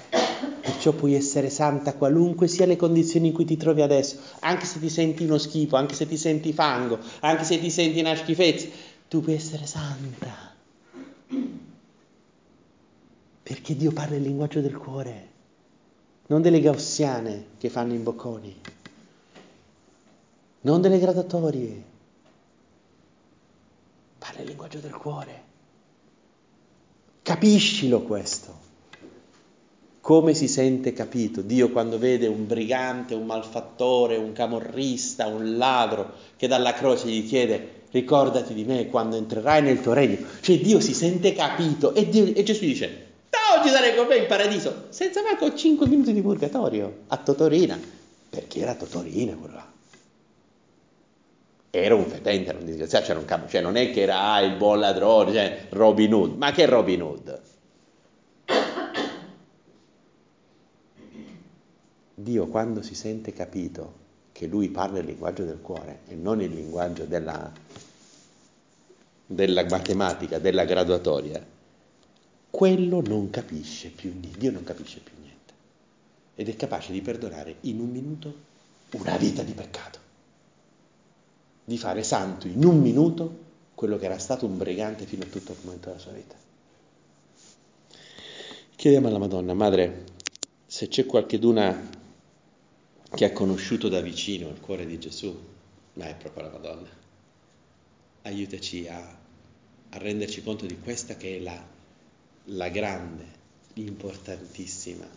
Perciò 0.61 0.91
puoi 0.91 1.15
essere 1.15 1.49
santa 1.49 1.95
qualunque 1.95 2.47
sia 2.47 2.67
le 2.67 2.75
condizioni 2.75 3.29
in 3.29 3.33
cui 3.33 3.45
ti 3.45 3.57
trovi 3.57 3.81
adesso, 3.81 4.19
anche 4.41 4.65
se 4.65 4.79
ti 4.79 4.89
senti 4.89 5.23
uno 5.23 5.39
schifo, 5.39 5.75
anche 5.75 5.95
se 5.95 6.07
ti 6.07 6.17
senti 6.17 6.53
fango, 6.53 6.99
anche 7.21 7.45
se 7.45 7.59
ti 7.59 7.71
senti 7.71 7.99
una 7.99 8.15
schifezza, 8.15 8.67
tu 9.07 9.21
puoi 9.21 9.33
essere 9.33 9.65
santa. 9.65 10.53
Perché 13.41 13.75
Dio 13.75 13.91
parla 13.91 14.17
il 14.17 14.21
linguaggio 14.21 14.61
del 14.61 14.77
cuore, 14.77 15.29
non 16.27 16.43
delle 16.43 16.59
gaussiane 16.59 17.45
che 17.57 17.69
fanno 17.69 17.95
i 17.95 17.97
bocconi, 17.97 18.61
non 20.61 20.79
delle 20.79 20.99
gradatorie. 20.99 21.83
Parla 24.19 24.41
il 24.41 24.47
linguaggio 24.47 24.77
del 24.77 24.93
cuore. 24.93 25.52
Capiscilo 27.23 28.01
questo. 28.01 28.53
Come 30.01 30.33
si 30.33 30.49
sente 30.49 30.91
capito 30.91 31.39
Dio 31.39 31.71
quando 31.71 31.97
vede 31.97 32.27
un 32.27 32.45
brigante, 32.45 33.15
un 33.15 33.25
malfattore, 33.25 34.17
un 34.17 34.33
camorrista, 34.33 35.27
un 35.27 35.55
ladro 35.55 36.15
che 36.35 36.47
dalla 36.47 36.73
croce 36.73 37.07
gli 37.07 37.25
chiede 37.25 37.83
ricordati 37.91 38.53
di 38.53 38.65
me 38.65 38.89
quando 38.89 39.15
entrerai 39.15 39.61
nel 39.61 39.79
tuo 39.79 39.93
regno. 39.93 40.17
Cioè 40.41 40.59
Dio 40.59 40.81
si 40.81 40.93
sente 40.93 41.31
capito 41.31 41.93
e, 41.93 42.09
Dio, 42.09 42.25
e 42.25 42.43
Gesù 42.43 42.65
dice 42.65 43.05
da 43.29 43.57
oggi 43.57 43.69
sarai 43.69 43.95
con 43.95 44.07
me 44.07 44.17
in 44.17 44.27
paradiso 44.27 44.87
senza 44.89 45.21
manco 45.21 45.55
5 45.55 45.87
minuti 45.87 46.11
di 46.11 46.21
purgatorio 46.21 47.03
a 47.07 47.15
Totorina 47.15 47.79
perché 48.29 48.59
era 48.59 48.75
Totorina 48.75 49.33
quello 49.35 49.55
là 49.55 49.72
era 51.75 51.95
un 51.95 52.05
fedente, 52.05 52.51
era 52.51 52.59
un 52.59 52.65
disgraziato, 52.65 53.07
c'era 53.07 53.17
un 53.17 53.25
capo, 53.25 53.47
cioè 53.47 53.59
non 53.59 53.77
è 53.77 53.89
che 53.89 54.01
era 54.01 54.31
ah, 54.31 54.41
il 54.41 54.57
buon 54.57 54.77
ladrone, 54.77 55.33
cioè 55.33 55.65
Robin 55.69 56.13
Hood, 56.13 56.37
ma 56.37 56.51
che 56.51 56.67
Robin 56.67 57.01
Hood? 57.01 57.41
Dio 62.13 62.45
quando 62.45 62.83
si 62.83 62.93
sente 62.93 63.33
capito 63.33 64.01
che 64.33 64.45
lui 64.45 64.69
parla 64.69 64.99
il 64.99 65.05
linguaggio 65.05 65.45
del 65.45 65.61
cuore 65.61 66.01
e 66.09 66.13
non 66.13 66.43
il 66.43 66.53
linguaggio 66.53 67.05
della, 67.05 67.51
della 69.25 69.65
matematica, 69.67 70.37
della 70.37 70.65
graduatoria, 70.65 71.43
quello 72.51 73.01
non 73.01 73.31
capisce 73.31 73.89
più 73.89 74.11
niente, 74.11 74.37
Dio 74.37 74.51
non 74.51 74.63
capisce 74.63 74.99
più 74.99 75.15
niente. 75.19 75.53
Ed 76.35 76.49
è 76.49 76.55
capace 76.55 76.91
di 76.91 77.01
perdonare 77.01 77.55
in 77.61 77.79
un 77.79 77.89
minuto 77.89 78.35
una 78.91 79.17
vita 79.17 79.41
di 79.41 79.53
peccato 79.53 80.02
di 81.63 81.77
fare 81.77 82.03
santo 82.03 82.47
in 82.47 82.63
un 82.63 82.79
minuto 82.79 83.41
quello 83.75 83.97
che 83.97 84.05
era 84.05 84.17
stato 84.17 84.45
un 84.45 84.57
brigante 84.57 85.05
fino 85.05 85.23
a 85.23 85.27
tutto 85.27 85.51
il 85.51 85.57
momento 85.63 85.87
della 85.87 85.99
sua 85.99 86.11
vita. 86.11 86.35
Chiediamo 88.75 89.07
alla 89.07 89.17
Madonna, 89.17 89.53
Madre, 89.53 90.03
se 90.65 90.87
c'è 90.87 91.05
qualcheduna 91.05 91.89
che 93.13 93.25
ha 93.25 93.31
conosciuto 93.31 93.87
da 93.89 94.01
vicino 94.01 94.49
il 94.49 94.59
cuore 94.59 94.85
di 94.85 94.99
Gesù, 94.99 95.37
ma 95.93 96.07
è 96.07 96.15
proprio 96.15 96.43
la 96.43 96.49
Madonna, 96.49 96.89
aiutaci 98.23 98.87
a, 98.87 98.97
a 98.97 99.97
renderci 99.97 100.43
conto 100.43 100.65
di 100.65 100.79
questa 100.79 101.15
che 101.15 101.37
è 101.37 101.39
la, 101.39 101.63
la 102.45 102.69
grande, 102.69 103.25
importantissima, 103.75 105.07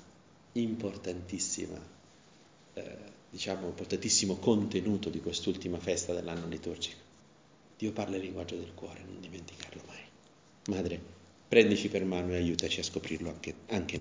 importantissima 0.53 1.81
eh, 2.75 3.15
diciamo, 3.31 3.67
importantissimo 3.67 4.37
contenuto 4.37 5.09
di 5.09 5.21
quest'ultima 5.21 5.79
festa 5.79 6.13
dell'anno 6.13 6.47
liturgico. 6.49 6.99
Dio 7.79 7.93
parla 7.93 8.17
il 8.17 8.23
linguaggio 8.23 8.57
del 8.57 8.73
cuore, 8.75 9.05
non 9.05 9.21
dimenticarlo 9.21 9.83
mai. 9.87 10.01
Madre, 10.69 11.01
prendici 11.47 11.89
per 11.89 12.05
mano 12.05 12.33
e 12.33 12.37
aiutaci 12.37 12.81
a 12.81 12.83
scoprirlo 12.83 13.29
anche, 13.29 13.55
anche 13.69 13.95